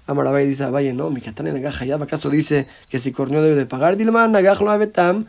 Amarabay 0.09 0.47
dice 0.47 0.63
a 0.63 0.71
Valle, 0.71 0.91
no, 0.91 1.11
mi 1.11 1.21
katana 1.21 1.51
nagaja 1.51 1.85
ya, 1.85 1.97
¿acaso 1.97 2.31
dice 2.31 2.65
que 2.89 2.97
si 2.97 3.11
corneo 3.11 3.43
debe 3.43 3.55
de 3.55 3.67
pagar? 3.67 3.95
Dilman, 3.95 4.31
nagaj 4.31 4.59
lo 4.59 4.71
abetam, 4.71 5.27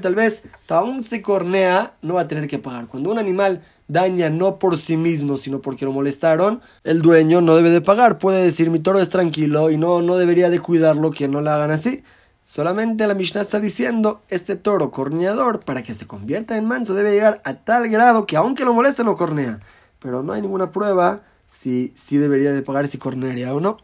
tal 0.00 0.14
vez, 0.14 0.44
aún 0.68 1.02
si 1.04 1.20
cornea, 1.20 1.94
no 2.00 2.14
va 2.14 2.20
a 2.20 2.28
tener 2.28 2.46
que 2.46 2.60
pagar. 2.60 2.86
Cuando 2.86 3.10
un 3.10 3.18
animal 3.18 3.62
daña 3.88 4.30
no 4.30 4.60
por 4.60 4.76
sí 4.76 4.96
mismo, 4.96 5.36
sino 5.36 5.62
porque 5.62 5.84
lo 5.84 5.90
molestaron, 5.90 6.60
el 6.84 7.02
dueño 7.02 7.40
no 7.40 7.56
debe 7.56 7.70
de 7.70 7.80
pagar. 7.80 8.18
Puede 8.18 8.44
decir, 8.44 8.70
mi 8.70 8.78
toro 8.78 9.00
es 9.00 9.08
tranquilo 9.08 9.68
y 9.68 9.76
no, 9.76 10.00
no 10.00 10.16
debería 10.16 10.48
de 10.48 10.60
cuidarlo, 10.60 11.10
que 11.10 11.26
no 11.26 11.40
lo 11.40 11.50
hagan 11.50 11.72
así. 11.72 12.04
Solamente 12.44 13.04
la 13.08 13.14
Mishnah 13.14 13.40
está 13.40 13.58
diciendo, 13.58 14.22
este 14.28 14.54
toro 14.54 14.92
corneador, 14.92 15.58
para 15.58 15.82
que 15.82 15.92
se 15.92 16.06
convierta 16.06 16.56
en 16.56 16.66
manso, 16.66 16.94
debe 16.94 17.10
llegar 17.10 17.42
a 17.44 17.54
tal 17.54 17.88
grado 17.88 18.26
que 18.26 18.36
aunque 18.36 18.64
lo 18.64 18.72
moleste, 18.72 19.02
no 19.02 19.16
cornea. 19.16 19.58
Pero 19.98 20.22
no 20.22 20.34
hay 20.34 20.42
ninguna 20.42 20.70
prueba 20.70 21.22
si, 21.46 21.92
si 21.94 22.18
debería 22.18 22.52
de 22.52 22.62
pagar 22.62 22.88
si 22.88 22.98
cornearía 22.98 23.54
o 23.54 23.60
no. 23.60 23.78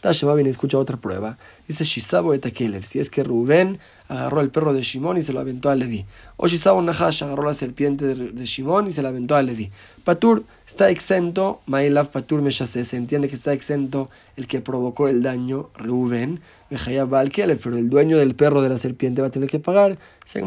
Tashema 0.00 0.34
viene 0.34 0.50
escucha 0.50 0.78
otra 0.78 0.96
prueba. 0.96 1.38
Dice 1.66 1.84
Shisabo 1.84 2.34
etakelev. 2.34 2.84
Si 2.84 2.98
es 3.00 3.10
que 3.10 3.24
Rubén 3.24 3.78
agarró 4.08 4.40
el 4.40 4.50
perro 4.50 4.72
de 4.72 4.82
Shimón 4.82 5.16
y 5.16 5.22
se 5.22 5.32
lo 5.32 5.40
aventó 5.40 5.68
a 5.68 5.74
Levi. 5.74 6.06
O 6.36 6.46
Shisabo 6.46 6.80
Nahash 6.80 7.24
agarró 7.24 7.44
la 7.44 7.54
serpiente 7.54 8.14
de, 8.14 8.44
Shimón 8.44 8.86
y 8.86 8.90
se 8.92 9.02
la 9.02 9.08
aventó 9.08 9.34
a 9.34 9.42
Levi. 9.42 9.70
Patur 10.04 10.44
está 10.66 10.90
exento. 10.90 11.60
Mailav 11.66 12.10
Patur 12.10 12.42
Meshase. 12.42 12.84
Se 12.84 12.96
entiende 12.96 13.28
que 13.28 13.34
está 13.34 13.52
exento 13.52 14.10
el 14.36 14.46
que 14.46 14.60
provocó 14.60 15.08
el 15.08 15.22
daño, 15.22 15.70
Rubén. 15.74 16.40
Pero 16.68 17.76
el 17.76 17.90
dueño 17.90 18.18
del 18.18 18.34
perro 18.34 18.62
de 18.62 18.68
la 18.68 18.78
serpiente 18.78 19.22
va 19.22 19.28
a 19.28 19.30
tener 19.30 19.48
que 19.48 19.58
pagar. 19.58 19.98
Se 20.24 20.42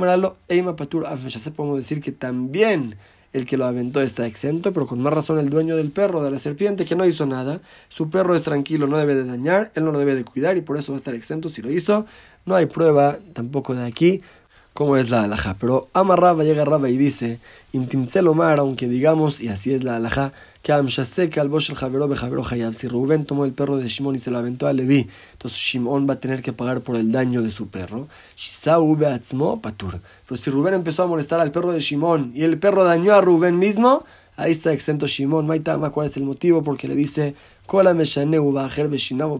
Eima 0.48 0.76
Patur 0.76 1.06
Meshase. 1.22 1.52
Podemos 1.52 1.78
decir 1.78 2.02
que 2.02 2.12
también 2.12 2.96
el 3.34 3.46
que 3.46 3.58
lo 3.58 3.66
aventó 3.66 4.02
está 4.02 4.26
exento, 4.26 4.74
pero 4.74 4.88
con 4.88 5.02
más 5.02 5.14
razón 5.14 5.40
el 5.40 5.50
dueño 5.50 5.76
del 5.76 5.92
perro, 5.92 6.24
de 6.24 6.32
la 6.32 6.40
serpiente, 6.40 6.86
que 6.86 6.96
no 6.96 7.06
hizo 7.06 7.26
nada, 7.26 7.62
su 7.90 8.10
perro 8.10 8.36
es 8.36 8.44
tranquilo, 8.44 8.88
no 8.88 8.98
debe 8.98 9.16
de 9.16 9.26
dañar, 9.26 9.72
él 9.76 9.86
no 9.86 9.92
lo 9.92 10.00
debe 10.00 10.16
de 10.16 10.26
cuidar 10.26 10.58
y 10.58 10.62
por 10.62 10.78
eso 10.78 10.92
va 10.92 10.98
a 10.98 11.00
estar 11.00 11.14
exento 11.14 11.50
si 11.50 11.62
lo 11.62 11.72
hizo. 11.72 12.06
No 12.46 12.56
hay 12.56 12.66
prueba 12.66 13.20
tampoco 13.34 13.76
de 13.76 13.86
aquí 13.86 14.22
cómo 14.80 14.96
es 14.96 15.10
la 15.10 15.24
alhaja. 15.24 15.58
Pero 15.60 15.90
Amarraba 15.92 16.46
llega 16.46 16.64
Raba 16.64 16.90
y 16.90 16.96
dice, 16.96 17.42
Intimcelomar, 17.74 18.60
aunque 18.60 18.88
digamos, 18.88 19.42
y 19.42 19.50
así 19.50 19.74
es 19.74 19.84
la 19.84 19.98
alhaja, 19.98 20.32
que 20.62 20.72
Amshasek 20.72 21.38
al 21.38 21.50
Bosh 21.50 21.72
el 21.72 21.76
Javero 21.76 22.08
Javero 22.16 22.46
Hayab. 22.50 22.74
Si 22.74 22.88
Rubén 22.88 23.26
tomó 23.26 23.44
el 23.44 23.52
perro 23.52 23.76
de 23.76 23.90
Shimon 23.90 24.16
y 24.16 24.20
se 24.20 24.32
lo 24.32 24.38
aventó 24.38 24.68
a 24.68 24.72
Levi, 24.72 25.10
entonces 25.34 25.60
Shimon 25.60 26.08
va 26.10 26.14
a 26.14 26.20
tener 26.22 26.42
que 26.42 26.54
pagar 26.54 26.80
por 26.80 26.96
el 26.96 27.12
daño 27.12 27.42
de 27.42 27.52
su 27.52 27.68
perro. 27.68 28.08
Shisau 28.38 28.96
Beatzmo 28.96 29.62
Patur. 29.62 30.00
Pero 30.26 30.42
si 30.42 30.50
Rubén 30.50 30.76
empezó 30.76 31.04
a 31.04 31.08
molestar 31.08 31.42
al 31.42 31.52
perro 31.52 31.74
de 31.74 31.82
Shimon 31.82 32.32
y 32.34 32.44
el 32.44 32.58
perro 32.58 32.86
dañó 32.86 33.14
a 33.16 33.20
Rubén 33.20 33.60
mismo, 33.60 34.06
ahí 34.38 34.52
está 34.52 34.72
exento 34.72 35.08
Shimon. 35.08 35.46
Maitama, 35.46 35.90
¿cuál 35.90 36.08
es 36.08 36.16
el 36.16 36.24
motivo? 36.24 36.64
Porque 36.64 36.88
le 36.88 36.96
dice, 36.96 37.36
Kola 37.66 37.94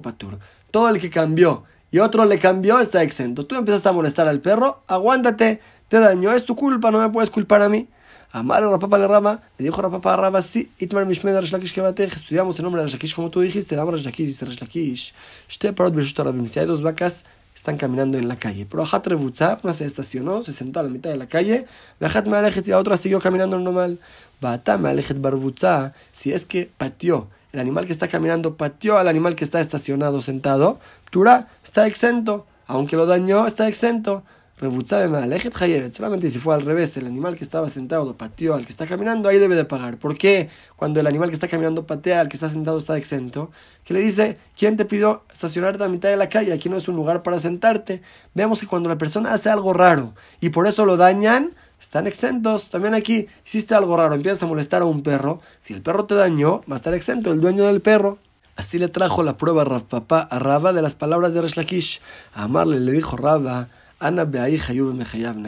Patur. 0.04 0.38
Todo 0.70 0.90
el 0.90 1.00
que 1.00 1.10
cambió 1.10 1.64
y 1.92 2.00
otro 2.00 2.26
le 2.26 2.38
cambió, 2.40 2.80
está 2.80 3.04
exento. 3.04 3.46
Tú 3.46 3.56
empezaste 3.56 3.90
a 3.90 3.92
molestar 3.92 4.28
al 4.28 4.40
perro, 4.40 4.84
aguántate, 4.88 5.62
te 5.88 6.00
dañó, 6.00 6.32
es 6.32 6.46
tu 6.46 6.56
culpa, 6.56 6.92
no 6.92 7.00
me 7.00 7.10
puedes 7.10 7.30
culpar 7.30 7.62
a 7.62 7.70
mí. 7.70 7.88
Amar 8.32 8.64
a 8.64 8.70
Rapapa 8.70 9.00
le 9.00 9.08
Rama, 9.08 9.42
le 9.58 9.66
dijo 9.66 9.82
Rapapa 9.82 10.14
a 10.14 10.18
Rama, 10.18 10.42
sí, 10.44 10.70
Itmar 10.78 11.06
Mishmed 11.08 11.34
Rashlakish 11.34 11.74
que 11.74 11.82
batej, 11.82 12.14
estudiamos 12.16 12.60
el 12.60 12.64
nombre 12.64 12.82
de 12.82 12.86
Rashlakish 12.86 13.16
como 13.16 13.32
tú 13.32 13.42
dijiste, 13.42 13.74
el 13.74 13.80
nombre 13.80 13.98
de 13.98 14.04
Rashlakish 14.04 14.28
dice 14.28 14.46
Rashlakish, 14.46 15.14
Shte 15.50 15.74
parot 15.74 15.96
Rabim, 15.96 16.48
si 16.48 16.60
hay 16.60 16.68
dos 16.68 16.84
vacas, 16.84 17.24
están 17.56 17.78
caminando 17.78 18.18
en 18.18 18.28
la 18.28 18.38
calle. 18.38 18.68
Pero 18.70 18.84
Ahat 18.84 19.06
Revutza, 19.08 19.60
una 19.64 19.74
se 19.74 19.86
estacionó, 19.86 20.44
se 20.44 20.52
sentó 20.52 20.80
a 20.80 20.84
la 20.84 20.90
mitad 20.90 21.10
de 21.10 21.18
la 21.18 21.28
calle, 21.28 21.66
me 22.00 22.38
alejet 22.38 22.68
y 22.68 22.70
la 22.72 22.78
otra 22.78 22.98
siguió 22.98 23.20
caminando 23.20 23.60
normal. 23.60 24.00
Bata 24.40 24.78
me 24.78 24.90
alejet 24.90 25.20
Barbutza, 25.20 25.94
si 26.14 26.32
es 26.32 26.46
que 26.46 26.70
pateó, 26.78 27.28
el 27.52 27.60
animal 27.60 27.86
que 27.86 27.92
está 27.92 28.08
caminando 28.08 28.56
pateó 28.56 28.98
al 28.98 29.08
animal 29.08 29.36
que 29.36 29.44
está 29.44 29.60
estacionado 29.60 30.22
sentado, 30.22 30.80
Tura 31.10 31.48
está 31.64 31.88
exento, 31.88 32.46
aunque 32.68 32.96
lo 32.96 33.06
dañó, 33.06 33.48
está 33.48 33.68
exento. 33.68 34.24
Solamente 34.60 36.30
si 36.30 36.40
fue 36.40 36.54
al 36.54 36.62
revés, 36.62 36.98
el 36.98 37.06
animal 37.06 37.38
que 37.38 37.46
estaba 37.46 37.70
sentado 37.70 38.18
pateó 38.18 38.56
al 38.56 38.66
que 38.66 38.72
está 38.72 38.86
caminando, 38.86 39.30
ahí 39.30 39.38
debe 39.38 39.56
de 39.56 39.64
pagar. 39.64 39.98
¿Por 39.98 40.18
qué 40.18 40.50
cuando 40.76 41.00
el 41.00 41.08
animal 41.08 41.30
que 41.30 41.36
está 41.36 41.48
caminando 41.48 41.88
patea 41.88 42.20
al 42.20 42.28
que 42.28 42.36
está 42.36 42.50
sentado 42.50 42.78
está 42.78 42.98
exento? 42.98 43.52
Que 43.86 43.94
le 43.94 44.02
dice, 44.02 44.38
¿quién 44.58 44.76
te 44.76 44.84
pidió 44.84 45.24
estacionarte 45.32 45.82
a 45.82 45.88
mitad 45.88 46.10
de 46.10 46.18
la 46.18 46.28
calle? 46.28 46.52
Aquí 46.52 46.68
no 46.68 46.76
es 46.76 46.90
un 46.90 46.98
lugar 46.98 47.24
para 47.24 47.40
sentarte. 47.40 48.02
Veamos 48.34 48.60
que 48.60 48.68
cuando 48.68 48.90
la 48.90 48.98
persona 48.98 49.34
hace 49.34 49.50
algo 49.50 49.72
raro 49.72 50.14
y 50.42 50.50
por 50.50 50.68
eso 50.68 50.86
lo 50.86 50.98
dañan, 50.98 51.56
están 51.80 52.08
exentos. 52.08 52.70
También 52.70 52.94
aquí 52.94 53.28
hiciste 53.46 53.76
algo 53.76 53.96
raro, 53.98 54.16
empiezas 54.16 54.44
a 54.44 54.48
molestar 54.48 54.82
a 54.82 54.86
un 54.86 55.04
perro. 55.04 55.42
Si 55.62 55.74
el 55.74 55.82
perro 55.82 56.06
te 56.06 56.16
dañó, 56.16 56.62
va 56.70 56.76
a 56.76 56.78
estar 56.78 56.94
exento 56.94 57.32
el 57.32 57.42
dueño 57.42 57.66
del 57.66 57.82
perro. 57.82 58.18
Así 58.56 58.78
le 58.78 58.90
trajo 58.90 59.24
la 59.24 59.38
prueba 59.38 59.64
a 59.64 59.80
papá 59.80 60.20
a 60.20 60.38
Raba 60.38 60.74
de 60.74 60.82
las 60.82 60.96
palabras 60.96 61.34
de 61.34 61.42
Resh 61.42 61.56
Lakish. 61.56 62.02
A 62.34 62.44
Amarle 62.44 62.80
le 62.82 62.92
dijo 62.92 63.16
Raba, 63.16 63.70
Ana 64.00 64.30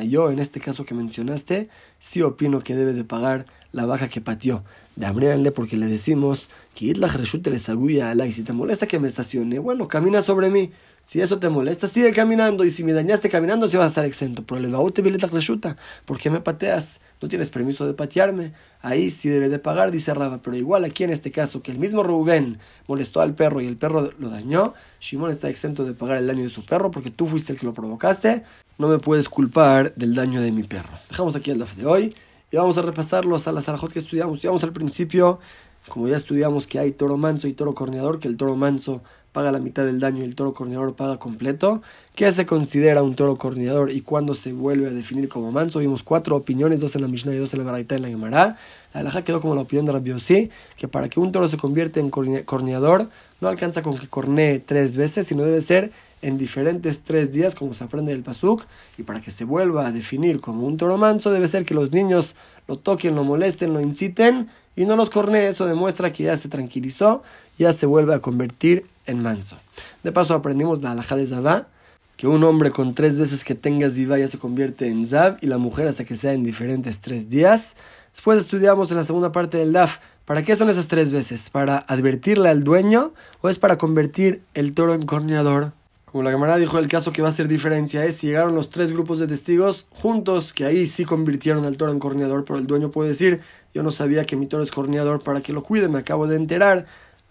Yo, 0.03 0.31
en 0.31 0.39
este 0.39 0.59
caso 0.59 0.85
que 0.85 0.93
mencionaste, 0.93 1.69
sí 1.99 2.21
opino 2.21 2.61
que 2.61 2.75
debe 2.75 2.93
de 2.93 3.03
pagar 3.03 3.45
la 3.71 3.85
vaca 3.85 4.07
que 4.07 4.21
pateó. 4.21 4.63
De 4.95 5.51
porque 5.51 5.77
le 5.77 5.87
decimos 5.87 6.49
que 6.75 6.85
y 6.85 8.31
si 8.33 8.43
te 8.43 8.53
molesta 8.53 8.87
que 8.87 8.99
me 8.99 9.07
estacione, 9.07 9.59
bueno, 9.59 9.87
camina 9.87 10.21
sobre 10.21 10.49
mí. 10.49 10.71
Si 11.11 11.19
eso 11.19 11.39
te 11.39 11.49
molesta, 11.49 11.89
sigue 11.89 12.13
caminando. 12.13 12.63
Y 12.63 12.69
si 12.69 12.85
me 12.85 12.93
dañaste 12.93 13.27
caminando, 13.27 13.67
sí 13.67 13.75
vas 13.75 13.83
a 13.83 13.87
estar 13.87 14.05
exento. 14.05 14.45
Pero 14.45 14.61
le 14.61 14.91
te 14.93 15.01
la 15.03 15.27
reshuta. 15.27 15.75
¿Por 16.05 16.17
qué 16.17 16.29
me 16.29 16.39
pateas? 16.39 17.01
No 17.21 17.27
tienes 17.27 17.49
permiso 17.49 17.85
de 17.85 17.93
patearme. 17.93 18.53
Ahí 18.81 19.11
sí 19.11 19.27
debe 19.27 19.49
de 19.49 19.59
pagar, 19.59 19.91
dice 19.91 20.13
Raba. 20.13 20.41
Pero 20.41 20.55
igual 20.55 20.85
aquí 20.85 21.03
en 21.03 21.09
este 21.09 21.29
caso, 21.29 21.61
que 21.61 21.73
el 21.73 21.79
mismo 21.79 22.01
Rubén 22.01 22.59
molestó 22.87 23.19
al 23.19 23.35
perro 23.35 23.59
y 23.59 23.67
el 23.67 23.75
perro 23.75 24.09
lo 24.17 24.29
dañó, 24.29 24.73
Shimon 25.01 25.31
está 25.31 25.49
exento 25.49 25.83
de 25.83 25.91
pagar 25.91 26.15
el 26.15 26.27
daño 26.27 26.43
de 26.43 26.49
su 26.49 26.63
perro 26.63 26.91
porque 26.91 27.11
tú 27.11 27.27
fuiste 27.27 27.51
el 27.51 27.59
que 27.59 27.65
lo 27.65 27.73
provocaste. 27.73 28.45
No 28.77 28.87
me 28.87 28.97
puedes 28.97 29.27
culpar 29.27 29.93
del 29.95 30.15
daño 30.15 30.39
de 30.39 30.53
mi 30.53 30.63
perro. 30.63 30.97
Dejamos 31.09 31.35
aquí 31.35 31.51
el 31.51 31.59
DAF 31.59 31.75
de 31.75 31.85
hoy 31.87 32.15
y 32.51 32.55
vamos 32.55 32.77
a 32.77 32.83
repasar 32.83 33.25
los 33.25 33.45
las 33.47 33.65
que 33.65 33.99
estudiamos. 33.99 34.35
Estudiamos 34.35 34.63
al 34.63 34.71
principio, 34.71 35.41
como 35.91 36.07
ya 36.07 36.15
estudiamos 36.15 36.67
que 36.67 36.79
hay 36.79 36.93
toro 36.93 37.17
manso 37.17 37.49
y 37.49 37.53
toro 37.53 37.73
corneador, 37.73 38.19
que 38.19 38.29
el 38.29 38.37
toro 38.37 38.55
manso 38.55 39.01
paga 39.33 39.51
la 39.51 39.59
mitad 39.59 39.83
del 39.83 39.99
daño 39.99 40.21
y 40.21 40.23
el 40.23 40.35
toro 40.35 40.53
corneador 40.53 40.95
paga 40.95 41.17
completo. 41.17 41.81
¿Qué 42.15 42.31
se 42.31 42.45
considera 42.45 43.03
un 43.03 43.13
toro 43.13 43.35
corneador 43.35 43.91
y 43.91 43.99
cuándo 43.99 44.33
se 44.33 44.53
vuelve 44.53 44.87
a 44.87 44.91
definir 44.91 45.27
como 45.27 45.51
manso? 45.51 45.79
Vimos 45.79 46.01
cuatro 46.01 46.37
opiniones, 46.37 46.79
dos 46.79 46.95
en 46.95 47.01
la 47.01 47.09
Mishnah 47.09 47.33
y 47.33 47.39
dos 47.39 47.53
en 47.53 47.59
la 47.59 47.65
Baraita 47.65 47.95
en 47.95 48.03
la 48.03 48.07
Gemara. 48.07 48.55
La 48.93 49.21
quedó 49.23 49.41
como 49.41 49.53
la 49.53 49.61
opinión 49.61 49.85
de 49.85 49.91
Rabbi 49.91 50.13
que 50.77 50.87
para 50.87 51.09
que 51.09 51.19
un 51.19 51.33
toro 51.33 51.49
se 51.49 51.57
convierta 51.57 51.99
en 51.99 52.09
corneador 52.09 53.09
no 53.41 53.49
alcanza 53.49 53.81
con 53.81 53.97
que 53.97 54.07
cornee 54.07 54.59
tres 54.59 54.95
veces, 54.95 55.27
sino 55.27 55.43
debe 55.43 55.59
ser 55.59 55.91
en 56.21 56.37
diferentes 56.37 57.01
tres 57.01 57.33
días, 57.33 57.53
como 57.53 57.73
se 57.73 57.83
aprende 57.83 58.13
del 58.13 58.21
Pasuk, 58.21 58.63
y 58.97 59.03
para 59.03 59.19
que 59.19 59.31
se 59.31 59.43
vuelva 59.43 59.87
a 59.87 59.91
definir 59.91 60.39
como 60.39 60.67
un 60.67 60.77
toro 60.77 60.97
manso, 60.97 61.31
debe 61.31 61.49
ser 61.49 61.65
que 61.65 61.73
los 61.73 61.91
niños 61.91 62.35
lo 62.67 62.77
toquen, 62.77 63.15
lo 63.15 63.23
molesten, 63.23 63.73
lo 63.73 63.81
inciten 63.81 64.47
y 64.75 64.85
no 64.85 64.95
los 64.95 65.09
cornee. 65.09 65.47
Eso 65.47 65.65
demuestra 65.65 66.11
que 66.11 66.23
ya 66.23 66.37
se 66.37 66.49
tranquilizó, 66.49 67.23
ya 67.57 67.73
se 67.73 67.85
vuelve 67.85 68.13
a 68.13 68.19
convertir 68.19 68.85
en 69.05 69.21
manso. 69.21 69.57
De 70.03 70.11
paso 70.11 70.33
aprendimos 70.33 70.81
la 70.81 70.91
alhaja 70.91 71.15
de 71.15 71.27
Zabá, 71.27 71.67
que 72.17 72.27
un 72.27 72.43
hombre 72.43 72.71
con 72.71 72.93
tres 72.93 73.17
veces 73.17 73.43
que 73.43 73.55
tenga 73.55 73.89
Zivá 73.89 74.17
ya 74.17 74.27
se 74.27 74.37
convierte 74.37 74.87
en 74.87 75.07
Zav 75.07 75.37
y 75.41 75.47
la 75.47 75.57
mujer 75.57 75.87
hasta 75.87 76.03
que 76.03 76.15
sea 76.15 76.33
en 76.33 76.43
diferentes 76.43 76.99
tres 76.99 77.29
días. 77.29 77.75
Después 78.13 78.39
estudiamos 78.39 78.91
en 78.91 78.97
la 78.97 79.03
segunda 79.03 79.31
parte 79.31 79.57
del 79.57 79.73
DAF, 79.73 79.97
¿para 80.25 80.43
qué 80.43 80.55
son 80.55 80.69
esas 80.69 80.87
tres 80.87 81.11
veces? 81.11 81.49
¿Para 81.49 81.77
advertirle 81.77 82.49
al 82.49 82.63
dueño 82.63 83.13
o 83.41 83.49
es 83.49 83.57
para 83.57 83.77
convertir 83.77 84.43
el 84.53 84.73
toro 84.73 84.93
en 84.93 85.05
corneador? 85.05 85.71
Como 86.11 86.23
la 86.23 86.31
camarada 86.31 86.57
dijo, 86.57 86.77
el 86.77 86.89
caso 86.89 87.13
que 87.13 87.21
va 87.21 87.29
a 87.29 87.31
hacer 87.31 87.47
diferencia 87.47 88.03
es 88.03 88.15
si 88.15 88.27
llegaron 88.27 88.53
los 88.53 88.69
tres 88.69 88.91
grupos 88.91 89.17
de 89.19 89.27
testigos 89.27 89.85
juntos, 89.91 90.51
que 90.51 90.65
ahí 90.65 90.85
sí 90.85 91.05
convirtieron 91.05 91.63
al 91.63 91.77
toro 91.77 91.93
en 91.93 91.99
corneador, 91.99 92.43
pero 92.43 92.59
el 92.59 92.67
dueño 92.67 92.91
puede 92.91 93.09
decir, 93.09 93.39
yo 93.73 93.81
no 93.81 93.91
sabía 93.91 94.25
que 94.25 94.35
mi 94.35 94.45
toro 94.45 94.61
es 94.61 94.71
corneador 94.71 95.23
para 95.23 95.39
que 95.39 95.53
lo 95.53 95.63
cuide, 95.63 95.87
me 95.87 95.99
acabo 95.99 96.27
de 96.27 96.35
enterar. 96.35 96.85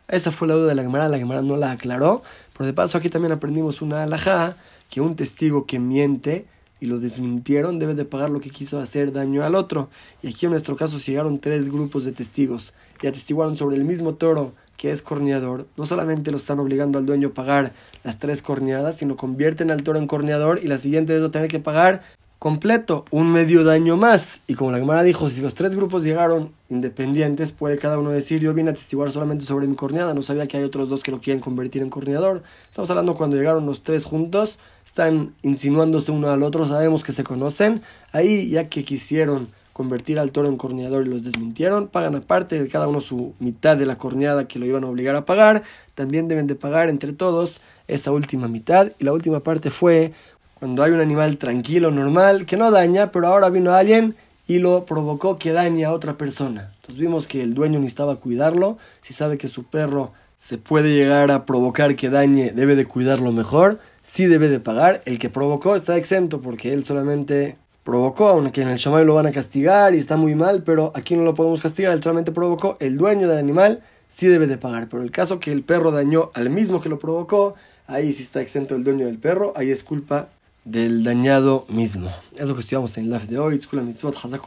Esa 0.08 0.32
fue 0.32 0.48
la 0.48 0.54
duda 0.54 0.68
de 0.68 0.74
la 0.76 0.82
camarada, 0.82 1.10
la 1.10 1.18
camarada 1.18 1.46
no 1.46 1.58
la 1.58 1.72
aclaró. 1.72 2.22
Pero 2.54 2.64
de 2.64 2.72
paso 2.72 2.96
aquí 2.96 3.10
también 3.10 3.32
aprendimos 3.32 3.82
una 3.82 4.02
alajá, 4.02 4.56
que 4.88 5.02
un 5.02 5.14
testigo 5.14 5.66
que 5.66 5.78
miente 5.78 6.46
y 6.80 6.86
lo 6.86 6.98
desmintieron 6.98 7.78
debe 7.78 7.94
de 7.94 8.06
pagar 8.06 8.30
lo 8.30 8.40
que 8.40 8.48
quiso 8.48 8.80
hacer 8.80 9.12
daño 9.12 9.44
al 9.44 9.56
otro. 9.56 9.90
Y 10.22 10.28
aquí 10.28 10.46
en 10.46 10.52
nuestro 10.52 10.74
caso 10.76 10.98
llegaron 10.98 11.38
tres 11.38 11.68
grupos 11.68 12.06
de 12.06 12.12
testigos 12.12 12.72
y 13.02 13.08
atestiguaron 13.08 13.58
sobre 13.58 13.76
el 13.76 13.84
mismo 13.84 14.14
toro 14.14 14.54
que 14.80 14.90
es 14.90 15.02
corneador, 15.02 15.66
no 15.76 15.84
solamente 15.84 16.30
lo 16.30 16.38
están 16.38 16.58
obligando 16.58 16.98
al 16.98 17.04
dueño 17.04 17.28
a 17.28 17.34
pagar 17.34 17.74
las 18.02 18.18
tres 18.18 18.40
corneadas, 18.40 18.96
sino 18.96 19.14
convierten 19.14 19.70
al 19.70 19.82
toro 19.82 19.98
en 19.98 20.06
corneador 20.06 20.58
y 20.64 20.68
la 20.68 20.78
siguiente 20.78 21.12
vez 21.12 21.20
lo 21.20 21.30
tiene 21.30 21.48
que 21.48 21.60
pagar 21.60 22.00
completo, 22.38 23.04
un 23.10 23.30
medio 23.30 23.62
daño 23.62 23.98
más. 23.98 24.40
Y 24.46 24.54
como 24.54 24.72
la 24.72 24.78
Gemara 24.78 25.02
dijo, 25.02 25.28
si 25.28 25.42
los 25.42 25.52
tres 25.52 25.74
grupos 25.74 26.02
llegaron 26.02 26.52
independientes, 26.70 27.52
puede 27.52 27.76
cada 27.76 27.98
uno 27.98 28.08
decir, 28.08 28.40
yo 28.40 28.54
vine 28.54 28.70
a 28.70 28.72
testiguar 28.72 29.12
solamente 29.12 29.44
sobre 29.44 29.66
mi 29.66 29.76
corneada, 29.76 30.14
no 30.14 30.22
sabía 30.22 30.48
que 30.48 30.56
hay 30.56 30.62
otros 30.62 30.88
dos 30.88 31.02
que 31.02 31.10
lo 31.10 31.20
quieren 31.20 31.42
convertir 31.42 31.82
en 31.82 31.90
corneador. 31.90 32.42
Estamos 32.70 32.88
hablando 32.88 33.14
cuando 33.14 33.36
llegaron 33.36 33.66
los 33.66 33.82
tres 33.82 34.04
juntos, 34.04 34.58
están 34.86 35.34
insinuándose 35.42 36.10
uno 36.10 36.30
al 36.30 36.42
otro, 36.42 36.66
sabemos 36.66 37.04
que 37.04 37.12
se 37.12 37.22
conocen. 37.22 37.82
Ahí, 38.12 38.48
ya 38.48 38.70
que 38.70 38.82
quisieron 38.86 39.48
convertir 39.80 40.18
al 40.18 40.30
toro 40.30 40.46
en 40.46 40.58
corneador 40.58 41.06
y 41.06 41.08
los 41.08 41.24
desmintieron, 41.24 41.88
pagan 41.88 42.14
aparte 42.14 42.62
de 42.62 42.68
cada 42.68 42.86
uno 42.86 43.00
su 43.00 43.32
mitad 43.38 43.78
de 43.78 43.86
la 43.86 43.96
corneada 43.96 44.46
que 44.46 44.58
lo 44.58 44.66
iban 44.66 44.84
a 44.84 44.88
obligar 44.88 45.16
a 45.16 45.24
pagar, 45.24 45.62
también 45.94 46.28
deben 46.28 46.46
de 46.46 46.54
pagar 46.54 46.90
entre 46.90 47.14
todos 47.14 47.62
esa 47.88 48.12
última 48.12 48.46
mitad 48.46 48.92
y 48.98 49.04
la 49.04 49.14
última 49.14 49.40
parte 49.40 49.70
fue 49.70 50.12
cuando 50.58 50.82
hay 50.82 50.92
un 50.92 51.00
animal 51.00 51.38
tranquilo, 51.38 51.90
normal, 51.90 52.44
que 52.44 52.58
no 52.58 52.70
daña, 52.70 53.10
pero 53.10 53.28
ahora 53.28 53.48
vino 53.48 53.72
alguien 53.72 54.16
y 54.46 54.58
lo 54.58 54.84
provocó 54.84 55.38
que 55.38 55.52
dañe 55.52 55.86
a 55.86 55.92
otra 55.94 56.18
persona. 56.18 56.72
Entonces 56.74 56.98
vimos 56.98 57.26
que 57.26 57.42
el 57.42 57.54
dueño 57.54 57.78
necesitaba 57.78 58.16
cuidarlo, 58.16 58.76
si 59.00 59.14
sabe 59.14 59.38
que 59.38 59.48
su 59.48 59.64
perro 59.64 60.12
se 60.36 60.58
puede 60.58 60.92
llegar 60.92 61.30
a 61.30 61.46
provocar 61.46 61.96
que 61.96 62.10
dañe, 62.10 62.50
debe 62.50 62.76
de 62.76 62.84
cuidarlo 62.84 63.32
mejor, 63.32 63.78
sí 64.02 64.26
debe 64.26 64.50
de 64.50 64.60
pagar, 64.60 65.00
el 65.06 65.18
que 65.18 65.30
provocó 65.30 65.74
está 65.74 65.96
exento 65.96 66.42
porque 66.42 66.74
él 66.74 66.84
solamente 66.84 67.56
provocó, 67.84 68.28
aunque 68.28 68.62
en 68.62 68.68
el 68.68 68.78
Shamay 68.78 69.04
lo 69.04 69.14
van 69.14 69.26
a 69.26 69.32
castigar 69.32 69.94
y 69.94 69.98
está 69.98 70.16
muy 70.16 70.34
mal, 70.34 70.62
pero 70.62 70.92
aquí 70.94 71.16
no 71.16 71.24
lo 71.24 71.34
podemos 71.34 71.60
castigar, 71.60 71.92
él 71.92 72.02
solamente 72.02 72.32
provocó, 72.32 72.76
el 72.80 72.98
dueño 72.98 73.28
del 73.28 73.38
animal 73.38 73.82
sí 74.08 74.26
debe 74.26 74.46
de 74.46 74.58
pagar, 74.58 74.88
pero 74.88 75.02
el 75.02 75.10
caso 75.10 75.40
que 75.40 75.52
el 75.52 75.62
perro 75.62 75.90
dañó 75.90 76.30
al 76.34 76.50
mismo 76.50 76.80
que 76.80 76.88
lo 76.88 76.98
provocó, 76.98 77.54
ahí 77.86 78.12
sí 78.12 78.22
está 78.22 78.40
exento 78.40 78.74
el 78.74 78.84
dueño 78.84 79.06
del 79.06 79.18
perro, 79.18 79.52
ahí 79.56 79.70
es 79.70 79.82
culpa 79.82 80.28
del 80.64 81.04
dañado 81.04 81.64
mismo. 81.68 82.10
Es 82.36 82.48
lo 82.48 82.54
que 82.54 82.60
estudiamos 82.60 82.96
en 82.98 83.04
el 83.04 83.10
live 83.10 83.26
de 83.26 83.38
hoy. 83.38 83.60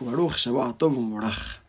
Baruch, 0.02 0.48
Tov. 0.78 1.63